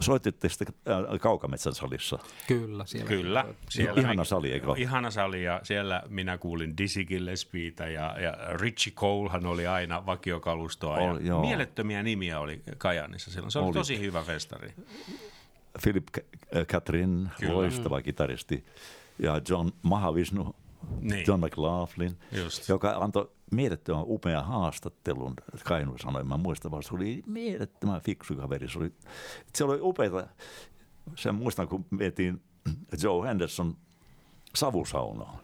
[0.00, 2.18] Soititte sitten äh, Kaukametsän salissa?
[2.46, 2.86] Kyllä.
[2.86, 3.44] Siellä Kyllä.
[3.68, 8.92] Siellä ihana sali, eikö Ihana sali ja siellä minä kuulin Dizzy Gillespiitä ja, ja Richie
[8.92, 10.96] Colehan oli aina vakiokalustoa.
[10.96, 11.40] Oli, ja joo.
[11.40, 13.50] mielettömiä nimiä oli Kajanissa silloin.
[13.50, 13.74] Se oli, oli.
[13.74, 14.72] tosi hyvä festari.
[15.82, 16.06] Philip
[16.66, 18.64] Catherine, loistava kitaristi.
[19.18, 20.54] Ja John Mahavishnu,
[21.00, 21.24] niin.
[21.26, 22.68] John McLaughlin, Just.
[22.68, 28.68] joka antoi mielettömän upea haastattelun Kainu sanoi, mä muistan vaan, se oli mielettömän fiksu kaveri.
[28.68, 28.92] Se oli,
[29.54, 30.26] se oli upeata.
[31.14, 32.42] Sen muistan, kun vietiin
[33.02, 33.76] Joe Henderson
[34.54, 35.38] savusaunaan.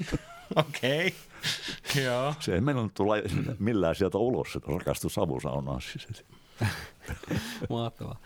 [0.56, 1.14] Okei,
[1.90, 2.02] okay.
[2.02, 2.34] joo.
[2.40, 3.14] Se ei mennyt tulla
[3.58, 5.80] millään sieltä ulos, että rakastui savusaunaan.
[7.70, 8.20] Mahtavaa.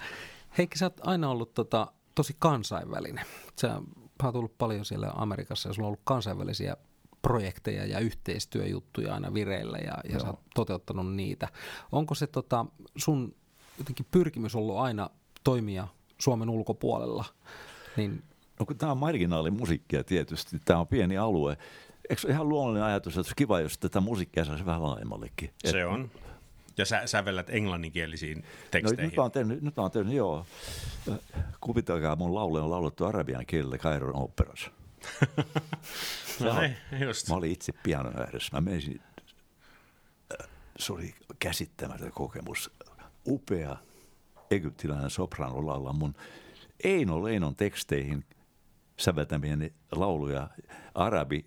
[0.58, 3.24] Heikki, sä oot aina ollut tota, tosi kansainvälinen.
[3.60, 3.80] Sä
[4.28, 6.76] oot tullut paljon siellä Amerikassa ja sulla on ollut kansainvälisiä
[7.22, 11.48] projekteja ja yhteistyöjuttuja aina vireillä ja, ja sä oot toteuttanut niitä.
[11.92, 12.66] Onko se tota,
[12.96, 13.34] sun
[13.78, 15.10] jotenkin pyrkimys ollut aina
[15.44, 17.24] toimia Suomen ulkopuolella?
[17.96, 18.22] Niin...
[18.60, 21.56] No kun tämä on marginaalimusiikkia tietysti, tämä on pieni alue.
[22.10, 25.50] Eikö se ihan luonnollinen ajatus, että olisi kiva, jos tätä musiikkia saisi vähän laajemmallekin?
[25.64, 26.10] Se on.
[26.78, 29.02] Ja sä sävellät englanninkielisiin teksteihin.
[29.02, 30.46] No, nyt mä oon tehnyt, nyt mä oon tehnyt joo.
[31.60, 34.70] Kuvitelkaa, mun laulu on laulettu arabian kielellä Kairon operassa.
[36.44, 37.28] no niin, just.
[37.28, 38.56] Mä olin itse pianon ääressä.
[38.56, 39.00] Mä menisin,
[40.78, 42.70] se oli käsittämätön kokemus.
[43.26, 43.76] Upea
[44.50, 46.14] egyptiläinen soprano laulaa mun
[46.84, 48.24] Eino Leinon teksteihin
[48.96, 50.50] säveltämieni lauluja
[50.94, 51.46] arabi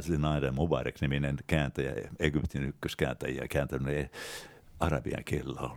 [0.00, 4.12] Zinaida Mubarak-niminen kääntäjä, Egyptin ykköskääntäjä, kääntänyt
[4.80, 5.70] arabian kielellä.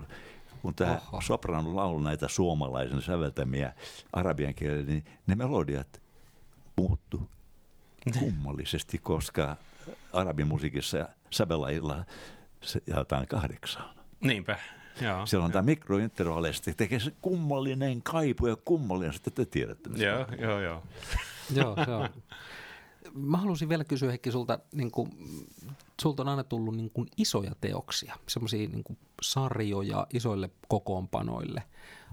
[0.61, 3.73] Kun tämä soprano laulu näitä suomalaisen säveltämiä
[4.13, 6.01] arabian kielellä, niin ne melodiat
[6.77, 7.29] muuttu
[8.19, 9.57] kummallisesti, koska
[10.13, 12.05] arabimusiikissa sävelajilla
[12.61, 13.95] se jaetaan kahdeksaan.
[14.19, 14.59] Niinpä.
[15.01, 19.89] Joo, Siellä on tämä mikrointervallisti, tekee se kummallinen kaipu ja kummallinen, sitten te tiedätte.
[19.95, 20.83] Joo, joo, joo.
[21.55, 22.09] joo, se on.
[23.13, 25.09] Mä haluaisin vielä kysyä Heikki sulta, niin kuin,
[26.01, 31.63] sulta on aina tullut niin kuin isoja teoksia, semmoisia niin sarjoja isoille kokoonpanoille.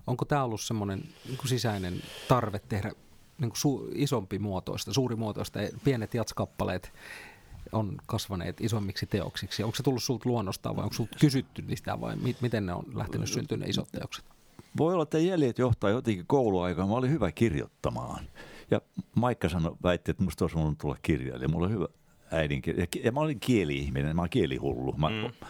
[0.07, 2.93] Onko tämä ollut semmoinen niin kuin sisäinen tarve tehdä
[3.39, 6.93] niin kuin su, isompi muotoista, suuri muotoista, pienet jatskappaleet
[7.73, 9.63] on kasvaneet isommiksi teoksiksi.
[9.63, 12.85] Onko se tullut sinulta luonnostaan vai onko sinulta kysytty niistä vai mi- miten ne on
[12.95, 14.25] lähtenyt syntymään ne isot teokset?
[14.79, 16.89] Voi olla, että jäljet johtaa jotenkin kouluaikaan.
[16.89, 18.25] Mä olin hyvä kirjoittamaan.
[18.71, 18.81] Ja
[19.15, 21.49] Maikka sanoi, väitti, että musta olisi voinut tulla kirjailija.
[21.49, 21.89] Mulla on hyvä
[22.31, 22.89] äidinkieli.
[23.05, 24.93] Ja mä olin kieli-ihminen, mä olen kielihullu.
[24.93, 25.47] Mä mm.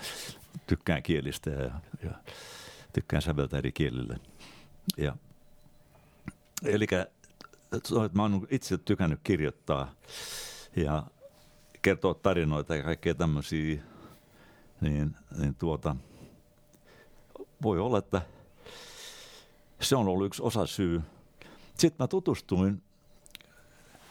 [0.66, 1.70] tykkään kielistä ja,
[2.02, 2.10] ja
[2.92, 4.16] tykkään säveltää eri kielillä.
[4.96, 5.16] Ja,
[6.64, 6.86] eli
[8.12, 9.94] mä oon itse tykännyt kirjoittaa
[10.76, 11.02] ja
[11.82, 13.82] kertoa tarinoita ja kaikkea tämmöisiä,
[14.80, 15.96] niin, niin tuota,
[17.62, 18.22] voi olla, että
[19.80, 21.02] se on ollut yksi osa syy.
[21.78, 22.82] Sitten mä tutustuin,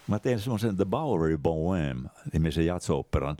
[0.08, 3.38] mä tein semmoisen The Bowery Bohème nimisen jatso-operan,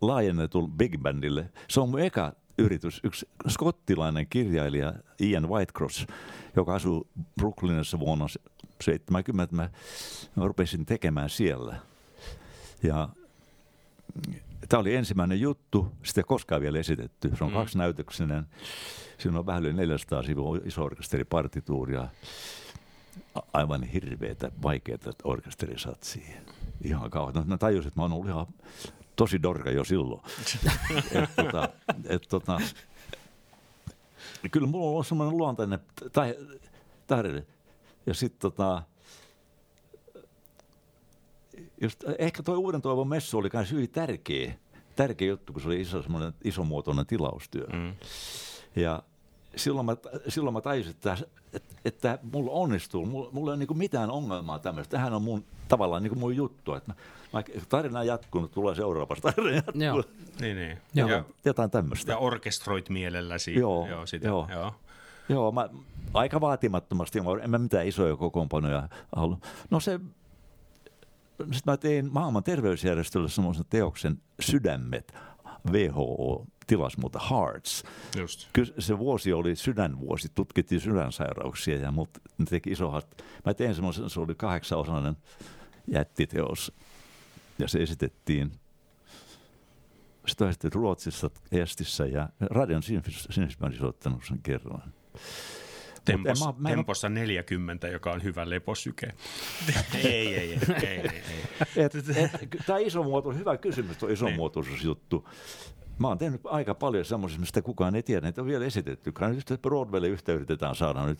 [0.00, 1.50] laajennetun Big Bandille.
[1.68, 3.00] Se on mun eka yritys.
[3.04, 6.06] Yksi skottilainen kirjailija Ian Whitecross,
[6.56, 7.08] joka asuu
[7.40, 8.26] Brooklynissa vuonna
[8.80, 9.70] 70, mä,
[10.36, 11.76] mä rupesin tekemään siellä.
[12.82, 13.08] Ja
[14.68, 17.30] tämä oli ensimmäinen juttu, sitä ei koskaan vielä esitetty.
[17.38, 17.56] Se on mm.
[17.56, 18.46] kaksnäytöksinen.
[19.18, 22.08] Siinä on vähän yli 400 sivua iso orkesteripartituuria.
[23.52, 26.40] Aivan hirveitä, vaikeita orkesterisatsia.
[26.84, 27.34] Ihan kauan.
[27.34, 28.46] No, mä tajusin, että mä oon ollut ihan
[29.16, 30.20] tosi dorka jo silloin.
[31.22, 31.68] et, tota,
[32.04, 32.60] et, tota,
[34.50, 35.78] kyllä mulla on semmoinen luontainen
[37.06, 37.46] tahde.
[38.06, 38.82] Ja sitten tota,
[41.80, 44.54] just, ehkä tuo Uuden toivon messu oli myös hyvin tärkeä,
[44.96, 46.02] tärkeä juttu, kun se oli iso,
[46.44, 47.66] isomuotoinen tilaustyö.
[47.72, 47.94] Mm.
[48.76, 49.02] Ja
[49.56, 49.96] silloin mä,
[50.28, 51.16] silloin mä tajusin, että,
[51.52, 54.90] että, että mulla onnistuu, mulla, mulla ei ole niin mitään ongelmaa tämmöistä.
[54.90, 56.94] Tähän on mun tavallaan niin kuin mun juttu, että
[57.32, 59.82] mä, tarina jatkunut, tulee seuraavasta tarina jatkuu.
[59.82, 60.04] Joo.
[60.40, 60.78] Niin, niin.
[60.94, 61.08] Joo.
[61.08, 62.12] Ja, jotain tämmöistä.
[62.12, 63.54] Ja orkestroit mielelläsi.
[63.54, 64.48] Joo, joo, sitä, joo.
[64.52, 64.74] joo.
[65.28, 65.68] Joo, mä,
[66.14, 69.38] aika vaatimattomasti, en mä mitään isoja kokoonpanoja halua.
[69.70, 70.00] No se
[71.38, 75.14] sitten mä tein maailman terveysjärjestölle semmoisen teoksen Sydämet,
[75.70, 77.84] WHO tilas muuta Hearts.
[78.16, 78.48] Just.
[78.52, 83.24] Kyllä se vuosi oli sydänvuosi, tutkittiin sydänsairauksia ja mut ne teki iso haaste.
[83.44, 85.16] Mä tein semmoisen, se oli kahdeksanosainen
[85.86, 86.72] jättiteos
[87.58, 87.86] ja se
[90.26, 94.92] sitä sitten Ruotsissa, Estissä ja Radion Sinfisbändissa ottanut sen kerran.
[96.12, 99.06] Tempos, mä, mä tempossa 40, joka on hyvä leposyke.
[99.94, 100.58] ei, ei, ei.
[100.82, 101.84] ei, ei, ei.
[101.84, 102.04] Et, et,
[102.66, 105.28] Tämä isomuotoisuus, hyvä kysymys tuo isomuotoisuusjuttu.
[105.98, 109.12] Mä oon tehnyt aika paljon semmoisista, mistä kukaan ei tiedä, että on vielä esitetty.
[109.34, 111.18] Nyt Broadwaylle yhtä yritetään saada nyt.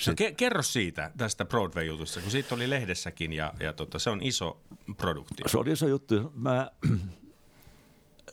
[0.00, 0.10] Se...
[0.10, 4.22] No, ke- kerro siitä, tästä Broadway-jutusta, kun siitä oli lehdessäkin ja, ja tota, se on
[4.22, 4.60] iso
[4.96, 5.42] produkti.
[5.46, 6.32] Se oli iso juttu.
[6.34, 6.70] Mä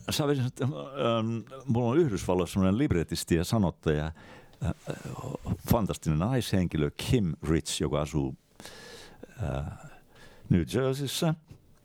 [0.09, 4.11] Sain, että ähm, mulla on Yhdysvalloissa semmoinen libretisti ja sanottaja,
[5.71, 8.35] fantastinen naishenkilö Kim Rich, joka asuu
[9.43, 9.65] äh,
[10.49, 11.33] New Jerseyssä.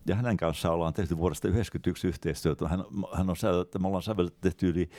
[0.06, 2.68] Ja hänen kanssaan ollaan tehty vuodesta 1991 yhteistyötä.
[2.68, 3.36] Hän, hän on
[3.78, 4.02] me ollaan
[4.40, 4.90] tehty yli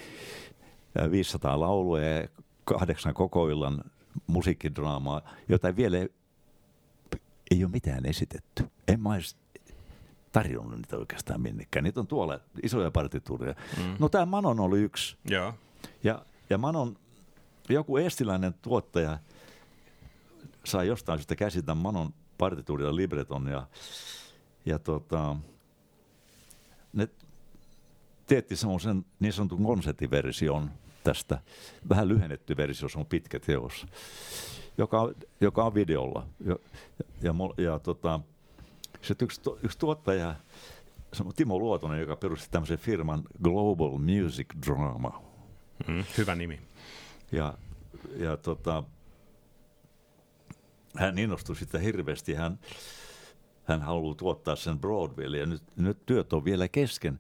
[1.11, 2.27] 500 äh, laulua ja
[2.63, 3.83] kahdeksan koko illan
[4.27, 5.97] musiikkidraamaa, jota ei vielä
[7.51, 8.69] ei ole mitään esitetty.
[8.87, 9.37] En mä edes
[10.31, 11.83] tarjonnut niitä oikeastaan minnekään.
[11.83, 13.55] Niitä on tuolla isoja partituureja.
[13.77, 13.95] Mm.
[13.99, 15.17] No tämä Manon oli yksi.
[15.29, 15.53] Ja,
[16.03, 16.97] ja, ja Manon
[17.69, 19.17] joku estiläinen tuottaja
[20.63, 23.67] sai jostain syystä käsitä Manon partituurilla libreton ja,
[24.65, 25.35] ja tota,
[26.93, 27.07] ne
[28.27, 30.71] teetti semmoisen niin sanotun konserttiversion
[31.03, 31.41] tästä,
[31.89, 33.85] vähän lyhennetty versio, se on pitkä teos,
[34.77, 36.27] joka, joka on videolla.
[36.45, 36.55] Ja,
[37.21, 38.19] ja, ja, tota,
[39.21, 40.35] yksi, yksi tuottaja,
[41.35, 45.21] Timo Luotonen, joka perusti tämmöisen firman Global Music Drama.
[45.87, 46.59] Mm, hyvä nimi.
[47.31, 47.53] Ja,
[48.17, 48.83] ja tota,
[50.97, 52.33] hän innostui sitä hirveästi.
[52.33, 52.59] Hän,
[53.63, 57.19] hän haluaa tuottaa sen Broadwaylle ja nyt, nyt työt on vielä kesken.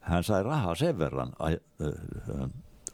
[0.00, 1.52] Hän sai rahaa sen verran äh,
[2.42, 2.50] äh,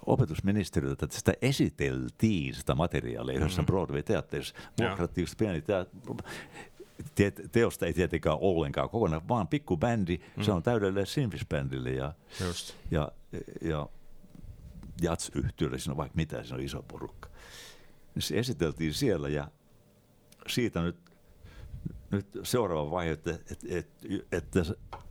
[0.06, 3.66] opetusministeriöltä, että sitä esiteltiin sitä materiaalia yhdessä mm-hmm.
[3.66, 4.54] Broadway-teatterissa.
[4.80, 5.62] Vuokrattiin pieni
[7.14, 10.42] te- teosta ei tietenkään ollenkaan kokonaan, vaan pikku bändi, mm.
[10.42, 12.12] se on täydellinen Simfis-bändille ja,
[12.46, 12.74] Just.
[12.90, 13.12] ja,
[13.62, 13.88] ja
[15.02, 17.28] jats-yhtiölle, siinä on vaikka mitä, siinä on iso porukka.
[18.14, 19.48] Niin se esiteltiin siellä ja
[20.46, 20.96] siitä nyt,
[22.10, 24.64] nyt seuraava vaihe, että, että, että, että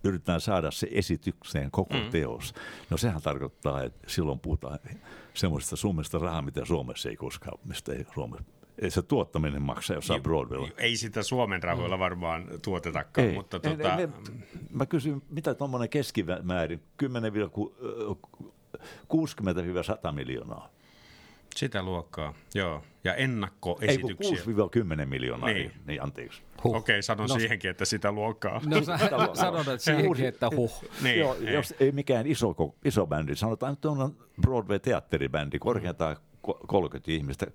[0.03, 2.09] yritetään saada se esitykseen koko mm.
[2.11, 2.53] teos.
[2.89, 4.79] No sehän tarkoittaa, että silloin puhutaan
[5.33, 10.23] semmoisesta summista rahaa, mitä Suomessa ei koskaan, mistä ei Suomessa ei se tuottaminen maksaa jossain
[10.23, 10.69] Broadwaylla.
[10.77, 13.97] Ei sitä Suomen rahoilla varmaan tuotetakaan, ei, mutta ei, tota...
[13.97, 14.07] ei,
[14.69, 17.33] mä kysyn, mitä tuommoinen keskimäärin, 10
[19.13, 20.69] 60-100 miljoonaa.
[21.55, 22.83] Sitä luokkaa, joo.
[23.03, 24.37] Ja ennakkoesityksiä.
[24.37, 26.41] Ei 6-10 miljoonaa, niin, niin, niin anteeksi.
[26.63, 26.75] Huh.
[26.75, 28.61] Okei, okay, sanon no, siihenkin, että sitä luokkaa.
[28.65, 28.97] No sä
[29.33, 30.83] sanot, että siihenkin, että huh.
[31.03, 31.53] Niin, joo, ei.
[31.53, 32.55] Jos ei mikään iso,
[32.85, 36.17] iso bändi, sanotaan, että on Broadway-teatteribändi, korkeintaan
[36.67, 37.49] 30 ihmistä, 20-30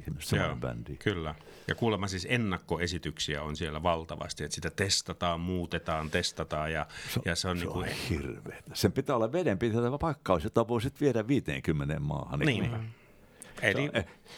[0.00, 0.96] ihmistä Joo, bändi.
[0.96, 1.34] Kyllä.
[1.68, 7.36] Ja kuulemma siis ennakkoesityksiä on siellä valtavasti, että sitä testataan, muutetaan, testataan ja se, ja
[7.36, 7.88] se on, se niin kuin...
[7.88, 8.62] on hirveä.
[8.74, 12.40] Sen pitää olla vedenpitävä pakkaus, jota voisit viedä 50 maahan.
[12.40, 12.62] Niin.
[12.62, 12.94] niin.
[13.62, 13.90] Eli,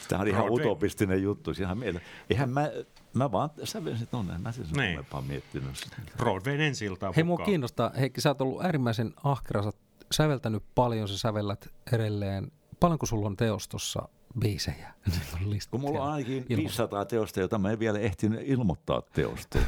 [0.09, 1.53] tämä on ihan utopistinen juttu.
[1.61, 2.01] Ihan mieltä.
[2.31, 2.71] Eihän mä,
[3.15, 5.01] mä vaan sävelsin tonne, mä sen niin.
[5.27, 5.97] miettinyt sitä.
[6.17, 7.91] Broadwayn ensi Hei, mua kiinnostaa.
[7.99, 9.71] Heikki, sä oot ollut äärimmäisen ahkera, sä
[10.13, 14.09] säveltänyt paljon, sä sävellät edelleen paljonko sulla on teostossa
[14.41, 14.95] biisejä?
[15.71, 16.57] Kun mulla on ainakin ilmoittaa.
[16.57, 19.59] 500 teosta, jota mä en vielä ehtinyt ilmoittaa teosta.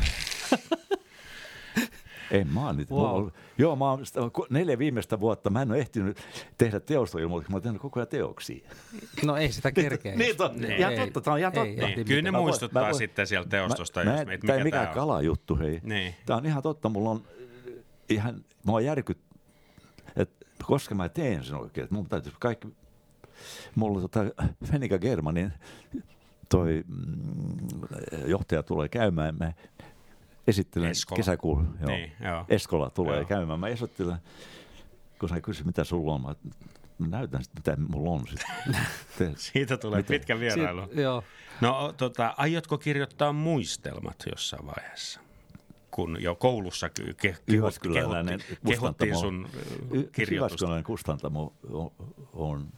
[2.30, 2.94] En mä oon niitä.
[2.94, 3.20] Wow.
[3.20, 3.28] Wow.
[3.58, 6.18] Joo, mä oon sitä- neljä viimeistä vuotta, mä en ole ehtinyt
[6.58, 8.68] tehdä teostoilmoituksia, mä oon tehnyt koko ajan teoksia.
[9.26, 10.16] No ei sitä kerkeä.
[10.16, 10.72] Niin, to, Niin.
[10.72, 10.98] ihan Ei.
[10.98, 11.86] totta, tämä on ihan Ei, totta.
[11.88, 11.94] ei.
[11.96, 14.46] Niin, kyllä ne Mä voin- muistuttaa mä voin- sitten sieltä teostosta, mä, jos, mä, että
[14.46, 14.94] tämä mikä ei mikään tää on.
[14.94, 15.80] kalajuttu, hei.
[15.82, 16.14] Niin.
[16.26, 17.74] Tämä on ihan totta, mulla on äh,
[18.08, 18.34] ihan,
[18.66, 19.18] mä oon järkyt,
[20.16, 22.68] että koska mä teen sen oikein, että mun täytyy kaikki,
[23.74, 24.20] mulla tota
[24.64, 25.52] Fenika Germanin
[26.48, 29.52] toi mm, johtaja tulee käymään, mä
[30.46, 31.16] esittelen Eskola.
[31.16, 31.90] kesäkuun, joo.
[31.90, 32.44] Niin, joo.
[32.48, 33.24] Eskola tulee Joo.
[33.24, 34.16] käymään, mä esittelen,
[35.20, 36.34] kun sä kysyt, mitä sulla on, mä,
[37.08, 39.36] näytän sitten, mitä mulla on sitten.
[39.36, 40.14] Siitä tulee Miten?
[40.20, 40.82] pitkä vierailu.
[40.82, 41.24] Siit- joo.
[41.60, 45.20] No tota, aiotko kirjoittaa muistelmat jossain vaiheessa?
[45.90, 47.78] Kun jo koulussa ke- kehot,
[48.68, 49.48] kehottiin sun
[50.12, 50.34] kirjoitusta.
[50.34, 51.90] Jyväskyläinen kustantamo on,
[52.32, 52.68] on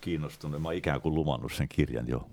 [0.00, 0.62] kiinnostunut.
[0.62, 2.28] Mä oon ikään kuin luvannut sen kirjan jo,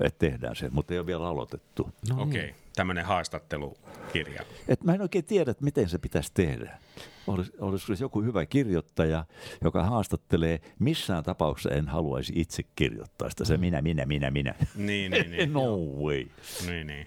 [0.00, 1.90] että tehdään se, mutta ei ole vielä aloitettu.
[2.08, 2.50] No Okei, niin.
[2.50, 2.62] okay.
[2.74, 4.42] tämmöinen haastattelukirja.
[4.68, 6.78] Et mä en oikein tiedä, että miten se pitäisi tehdä.
[7.26, 9.24] Olis, olisiko joku hyvä kirjoittaja,
[9.64, 13.44] joka haastattelee, missään tapauksessa en haluaisi itse kirjoittaa sitä.
[13.44, 14.54] Se minä, minä, minä, minä.
[14.74, 15.52] Niin, niin, niin.
[15.52, 16.26] no way.
[16.66, 17.06] niin, niin.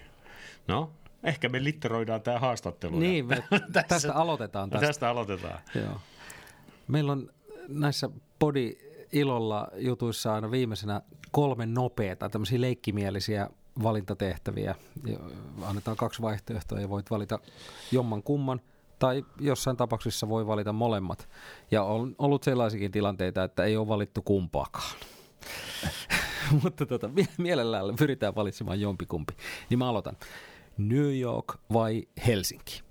[0.68, 0.92] No,
[1.24, 3.00] ehkä me litteroidaan tämä haastattelu.
[3.00, 3.44] Niin, me
[3.88, 4.88] tästä aloitetaan tästä.
[4.88, 5.10] tästä.
[5.10, 5.60] aloitetaan.
[5.76, 6.02] Joo.
[6.88, 7.30] Meillä on
[7.68, 8.78] näissä Podi
[9.12, 11.02] Ilolla jutuissa aina viimeisenä
[11.32, 13.50] kolme nopeata, tämmöisiä leikkimielisiä
[13.84, 14.76] valintatehtäviä.
[15.62, 17.40] Annetaan kaksi vaihtoehtoa ja voit valita
[17.92, 18.62] jomman kumman
[19.00, 21.30] tai jossain tapauksessa voi valita molemmat.
[21.72, 24.94] Ja on ollut sellaisiakin tilanteita, että ei ole valittu kumpaakaan.
[26.64, 29.34] Mutta tota, mie- mielellään pyritään valitsemaan jompikumpi.
[29.70, 30.18] Niin mä aloitan.
[30.78, 32.82] New York vai Helsinki?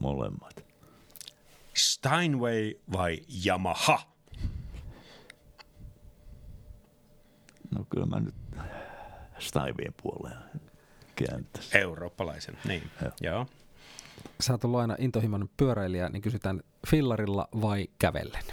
[0.00, 0.69] Molemmat.
[1.80, 4.00] Steinway vai Yamaha?
[7.70, 8.34] No kyllä mä nyt
[9.38, 10.38] Steinwayn puoleen
[11.16, 11.80] kääntäisin.
[11.80, 12.90] Eurooppalaisen, niin.
[13.02, 13.12] Joo.
[13.20, 13.46] Joo.
[14.40, 18.44] sä oot ollut aina intohimoinen pyöräilijä, niin kysytään fillarilla vai kävellen?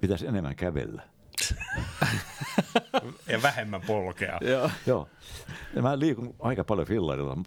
[0.00, 1.02] Pitäisi enemmän kävellä.
[3.26, 4.38] Ja vähemmän polkea.
[4.40, 4.70] Joo.
[4.86, 5.08] Joo.
[5.74, 7.38] Ja mä liikun aika paljon fillarilla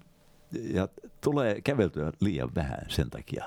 [0.51, 0.87] ja
[1.21, 3.45] tulee käveltyä liian vähän sen takia.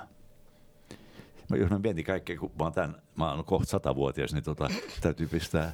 [1.49, 4.68] Mä, jos mä mietin kaikkea, kun mä oon, tämän, mä oon kohta satavuotias, niin tota,
[5.01, 5.72] täytyy pistää,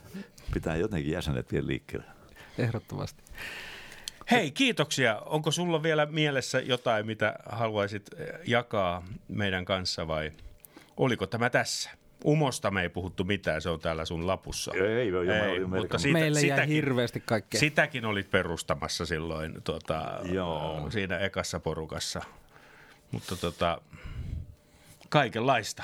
[0.55, 2.07] pitää jotenkin jäsenet vielä liikkeelle.
[2.59, 3.23] Ehdottomasti.
[4.31, 5.19] Hei, kiitoksia.
[5.19, 8.11] Onko sulla vielä mielessä jotain, mitä haluaisit
[8.47, 10.33] jakaa meidän kanssa vai
[10.97, 11.91] oliko tämä tässä?
[12.25, 14.73] Umosta me ei puhuttu mitään, se on täällä sun lapussa.
[14.75, 17.61] Ei, ei, mä olin mutta siitä, Meille jäi sitäkin, hirveästi kaikkea.
[17.61, 20.91] sitäkin olit perustamassa silloin tuota, Joo.
[20.91, 22.21] siinä ekassa porukassa.
[23.11, 23.81] Mutta tota,
[25.09, 25.83] kaikenlaista.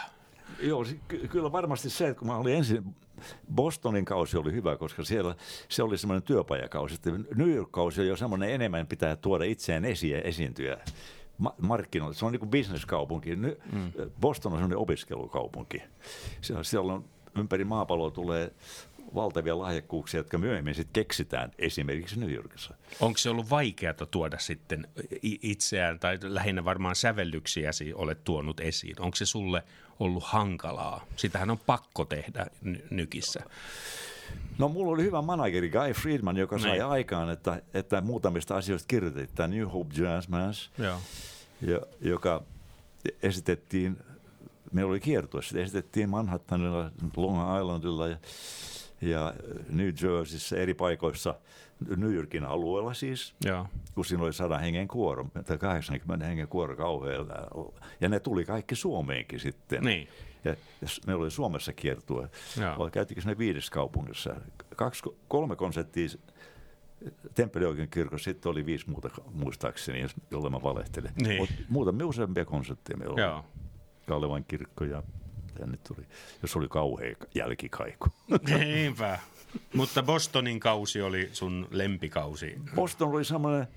[0.63, 2.95] Joo, ky- kyllä varmasti se, että kun mä olin ensin,
[3.55, 5.35] Bostonin kausi oli hyvä, koska siellä
[5.69, 6.95] se oli semmoinen työpajakausi.
[6.95, 10.79] Sitten New York-kausi on jo semmoinen enemmän pitää tuoda itseään esiin ja esiintyä
[11.61, 12.15] markkinoille.
[12.15, 13.37] Se on niin kuin bisneskaupunki.
[13.37, 13.53] Mm.
[14.21, 15.83] Boston on semmoinen opiskelukaupunki.
[16.41, 17.05] Siellä, siellä on
[17.39, 18.53] ympäri maapalloa tulee
[19.15, 22.75] valtavia lahjakkuuksia, jotka myöhemmin sitten keksitään esimerkiksi New Yorkissa.
[23.01, 24.89] Onko se ollut vaikeaa tuoda sitten
[25.25, 29.01] i- itseään, tai lähinnä varmaan sävellyksiäsi olet tuonut esiin?
[29.01, 29.63] Onko se sulle
[30.01, 31.05] ollut hankalaa?
[31.17, 33.41] Sitähän on pakko tehdä ny- nykissä.
[33.45, 33.51] No
[34.59, 36.85] mulla oli hyvä manageri Guy Friedman, joka sai Niin.
[36.85, 39.37] aikaan, että, että muutamista asioista kirjoitettiin.
[39.37, 40.71] Tämä New Hope Jazz Mass,
[41.61, 42.43] ja, joka
[43.23, 43.97] esitettiin,
[44.73, 48.17] meillä oli kiertue, sitä esitettiin Manhattanilla, Long Islandilla ja,
[49.01, 49.35] ja
[49.69, 51.35] New Jerseyssä eri paikoissa,
[51.97, 53.67] New Yorkin alueella siis, Joo.
[53.95, 57.35] kun siinä oli 100 hengen kuoro, tai 80 hengen kuoro kauhealla.
[58.01, 59.83] Ja ne tuli kaikki Suomeenkin sitten.
[59.85, 60.09] Niin.
[60.45, 60.57] Ja
[61.07, 62.29] meillä oli Suomessa kiertue.
[62.61, 62.91] Joo.
[62.91, 64.37] Käytiinkö ne viides kaupungissa?
[64.77, 66.09] Kaksi, kolme konserttia
[67.35, 71.13] Temppelioikeuden kirkossa, sitten oli viisi muuta muistaakseni, jolle mä valehtelen.
[71.23, 71.37] Niin.
[71.37, 73.21] Mut muutamia useampia konsertteja meillä oli.
[73.21, 73.45] Joo.
[74.07, 75.03] Kalevan kirkko ja
[75.59, 76.07] tänne tuli,
[76.43, 78.07] jos oli kauhea jälkikaiku.
[78.49, 79.19] Niinpä.
[79.75, 82.59] Mutta Bostonin kausi oli sun lempikausi.
[82.75, 83.69] Boston oli semmoinen,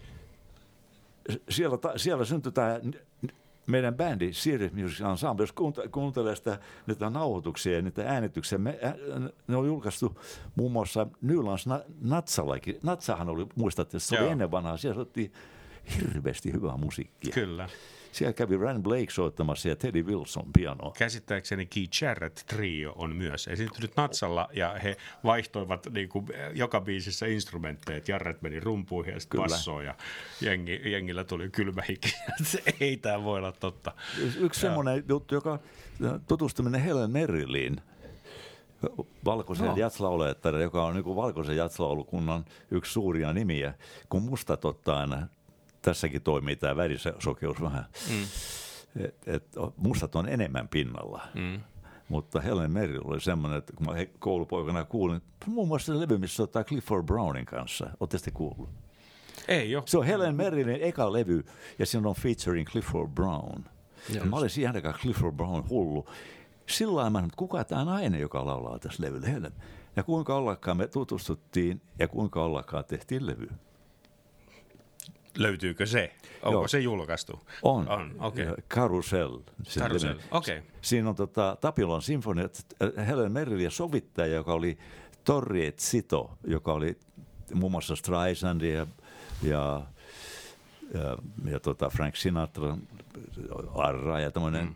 [1.49, 2.79] siellä, siellä syntyi tämä
[3.67, 8.79] meidän bändi Serious Music Ensemble, jos kuunte- kuuntelee sitä, niitä nauhoituksia ja niitä äänityksiä, me,
[8.83, 8.93] ä,
[9.47, 10.19] ne oli julkaistu
[10.55, 12.79] muun muassa Nylands Na- Natsallakin.
[12.83, 14.31] Natsahan oli, muistatte, se oli Joo.
[14.31, 15.31] ennen vanhaa, siellä otettiin
[15.99, 17.33] hirveästi hyvää musiikkia.
[17.33, 17.69] Kyllä.
[18.13, 20.91] Siellä kävi Rand Blake soittamassa ja Teddy Wilson pianoa.
[20.97, 27.25] Käsittääkseni Keith Jarrett trio on myös esiintynyt Natsalla ja he vaihtoivat niin kuin joka biisissä
[27.25, 28.01] instrumentteja.
[28.07, 29.55] Jarrett meni rumpuihin ja sitten Kyllä.
[29.55, 29.95] bassoon ja
[30.41, 32.15] jengi, jengillä tuli kylmä hiki.
[32.43, 33.91] Se ei tämä voi olla totta.
[34.39, 35.59] Yksi semmoinen juttu, joka
[36.27, 37.81] tutustuminen Helen Merrilliin,
[39.25, 39.75] valkoisen Joo.
[39.75, 43.73] jatslaulajattaren, joka on niin valkoisen jatslaulukunnan yksi suuria nimiä,
[44.09, 45.27] kun mustat ottaa aina,
[45.83, 48.23] tässäkin toimii tämä värisokeus vähän, mm.
[49.05, 49.43] et, et,
[49.77, 51.21] mustat on enemmän pinnalla.
[51.33, 51.61] Mm.
[52.09, 56.43] Mutta Helen Merrill oli semmoinen, että kun mä koulupoikana kuulin, muun muassa se levy, missä
[56.43, 57.89] ottaa Clifford Brownin kanssa.
[57.99, 58.69] Oletteko te kuullut?
[59.47, 59.83] Ei jo.
[59.85, 61.45] Se on Helen Merrillin eka levy
[61.79, 63.63] ja siinä on featuring Clifford Brown.
[64.09, 66.05] Ja mä olin siihen aikaan Clifford Brown hullu.
[66.69, 69.53] Sillä mä että kuka tämä nainen, joka laulaa tässä levyllä, Helen.
[69.95, 73.47] Ja kuinka ollakaan me tutustuttiin ja kuinka ollakaan tehtiin levy.
[75.37, 76.13] Löytyykö se?
[76.43, 76.67] Onko Joo.
[76.67, 77.39] se julkaistu?
[77.61, 77.89] On.
[77.89, 79.39] On, sen Carousel,
[79.75, 80.19] levyn.
[80.31, 80.61] okei.
[80.81, 82.65] Siinä on tota, Tapiolan sinfoniat,
[82.97, 84.77] äh, Helen Merrill ja sovittaja, joka oli
[85.23, 86.99] Torriet Sito, joka oli
[87.53, 88.87] muun muassa Streisand ja,
[89.43, 89.81] ja,
[90.93, 92.77] ja, ja tota Frank Sinatra,
[93.75, 94.75] Arra ja tämmöinen mm.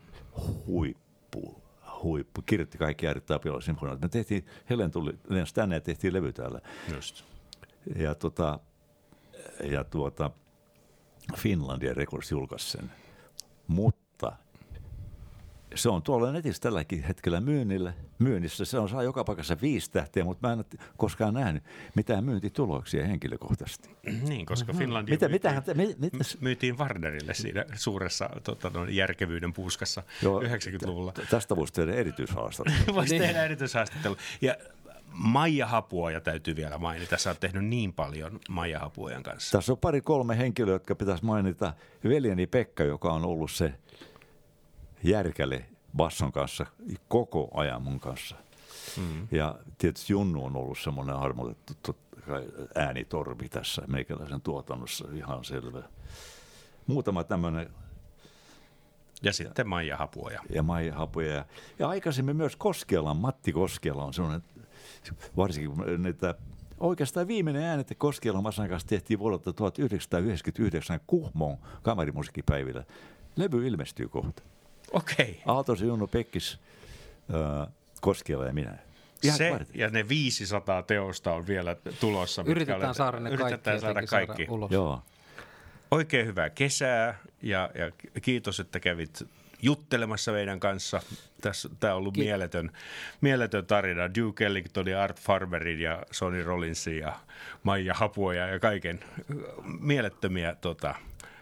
[0.66, 1.62] huippu,
[2.02, 2.42] huippu.
[2.42, 4.00] Kirjoitti kaikki ääret Tapiolan sinfoniat.
[4.00, 6.60] Me tehtiin, Helen tuli, lensi tänne ja tehtiin levy täällä.
[6.94, 7.24] Just.
[7.96, 8.58] Ja, tota,
[9.64, 10.30] ja tuota,
[11.36, 12.90] Finlandia Records julkaisi sen.
[13.66, 14.32] Mutta
[15.74, 18.64] se on tuolla netissä tälläkin hetkellä myynnillä, myynnissä.
[18.64, 21.62] Se on saa joka paikassa viisi tähteä, mutta mä en ole koskaan nähnyt
[21.94, 23.88] mitään myyntituloksia henkilökohtaisesti.
[24.28, 29.52] Niin, koska Finlandia Mitä, myytiin, mitähän, mit, mit, myytiin Warnerille siinä suuressa tota, no, järkevyyden
[29.52, 31.12] puuskassa Joo, 90-luvulla.
[31.12, 32.94] t- Tästä voisi tehdä erityishaastattelu.
[32.94, 33.22] Voisi Niin.
[33.22, 34.16] tehdä erityishaastattelu.
[34.40, 34.56] Ja
[35.10, 37.18] Maija Hapuoja täytyy vielä mainita.
[37.18, 39.58] Sä oot tehnyt niin paljon Maija Hapuojan kanssa.
[39.58, 41.72] Tässä on pari kolme henkilöä, jotka pitäisi mainita.
[42.04, 43.74] Veljeni Pekka, joka on ollut se
[45.02, 45.64] järkäle
[45.96, 46.66] basson kanssa
[47.08, 48.36] koko ajan mun kanssa.
[48.96, 49.28] Mm.
[49.30, 51.16] Ja tietysti Junnu on ollut semmoinen
[52.28, 55.82] kai äänitorvi tässä meikäläisen tuotannossa, ihan selvä.
[56.86, 57.70] Muutama tämmöinen
[59.22, 60.40] Ja sitten Maija Hapuoja.
[60.50, 61.34] ja Maija Hapuja.
[61.34, 61.44] Ja,
[61.78, 64.42] ja aikaisemmin myös Koskela, Matti Koskela on semmoinen,
[65.36, 66.34] varsinkin kun niitä,
[66.80, 72.84] oikeastaan viimeinen äänet Koskela Masan kanssa tehtiin vuodelta 1999 Kuhmon kamarimusiikkipäivillä.
[73.36, 74.42] Levy ilmestyy kohta.
[74.92, 75.42] Okei.
[75.46, 76.58] Aaltos Junno Pekkis,
[77.34, 77.68] äh,
[78.00, 78.78] Koskela ja minä.
[79.22, 79.80] Ihan Se varten.
[79.80, 82.42] ja ne 500 teosta on vielä tulossa.
[82.46, 84.42] Yritetään olet- saada ne kaikki, Yritetään saada jotenkin kaikki.
[84.44, 84.70] Saada ulos.
[84.70, 85.02] Joo.
[85.90, 87.90] Oikein hyvää kesää ja, ja
[88.22, 89.22] kiitos, että kävit
[89.62, 91.00] juttelemassa meidän kanssa.
[91.40, 92.70] Tässä, tämä on ollut Ki- mieletön,
[93.20, 94.14] mieletön tarina.
[94.14, 97.12] Duke Ellingtonin, Art Farberin ja Sonny Rollinsin ja
[97.62, 99.00] Maija Hapuoja ja kaiken
[99.80, 100.94] mielettömiä tota,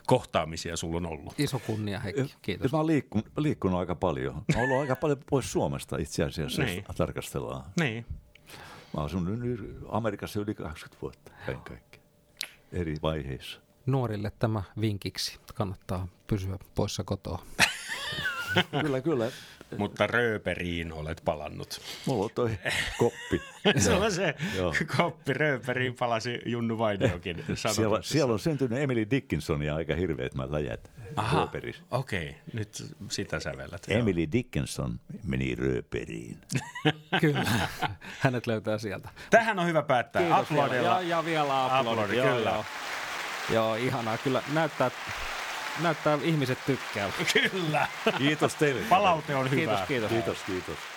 [0.06, 1.34] kohtaamisia sulla on ollut.
[1.40, 2.34] Iso kunnia, Heikki.
[2.42, 2.72] Kiitos.
[2.72, 4.34] Mä oon liikkun, liikkunut aika paljon.
[4.34, 6.84] Mä oon ollut aika paljon pois Suomesta itse asiassa, Niin.
[6.88, 7.64] jos tarkastellaan.
[7.80, 8.06] Niin.
[8.94, 9.38] Mä oon asunut
[9.88, 12.06] Amerikassa yli 20 vuotta kaiken kaikkiaan.
[12.72, 13.60] Eri vaiheissa.
[13.86, 15.38] Nuorille tämä vinkiksi.
[15.54, 17.42] Kannattaa pysyä poissa kotoa.
[18.82, 19.30] kyllä, kyllä.
[19.78, 21.80] Mutta rööperiin olet palannut.
[22.06, 22.58] Mulla on toi
[22.98, 23.42] koppi.
[23.78, 24.74] Se on se Joo.
[24.96, 27.44] koppi rööperiin palasi Junnu Vainiokin.
[27.72, 31.82] Siellä, siellä on syntynyt Emily Dickinsonia aika hirveät mä läjät Aha, rööperissä.
[31.90, 32.28] okei.
[32.28, 32.40] Okay.
[32.52, 33.86] Nyt sitä sävellät.
[33.88, 36.38] Emily Dickinson meni rööperiin.
[37.20, 37.68] Kyllä.
[38.20, 39.08] Hänet löytää sieltä.
[39.30, 40.22] Tähän on hyvä päättää.
[40.22, 40.64] Kiitos vielä.
[40.64, 41.00] Uploadilla.
[41.00, 42.16] Ja, ja vielä Uploadi, uploadi.
[42.16, 42.50] Joo, kyllä.
[42.50, 42.64] joo.
[43.52, 44.18] joo, ihanaa.
[44.18, 44.90] Kyllä näyttää,
[45.82, 47.14] näyttää ihmiset tykkäävät.
[47.52, 47.86] Kyllä.
[48.18, 48.80] Kiitos teille.
[48.88, 49.86] Palaute on hyvää.
[49.86, 50.10] Kiitos, kiitos.
[50.10, 50.95] Kiitos, kiitos.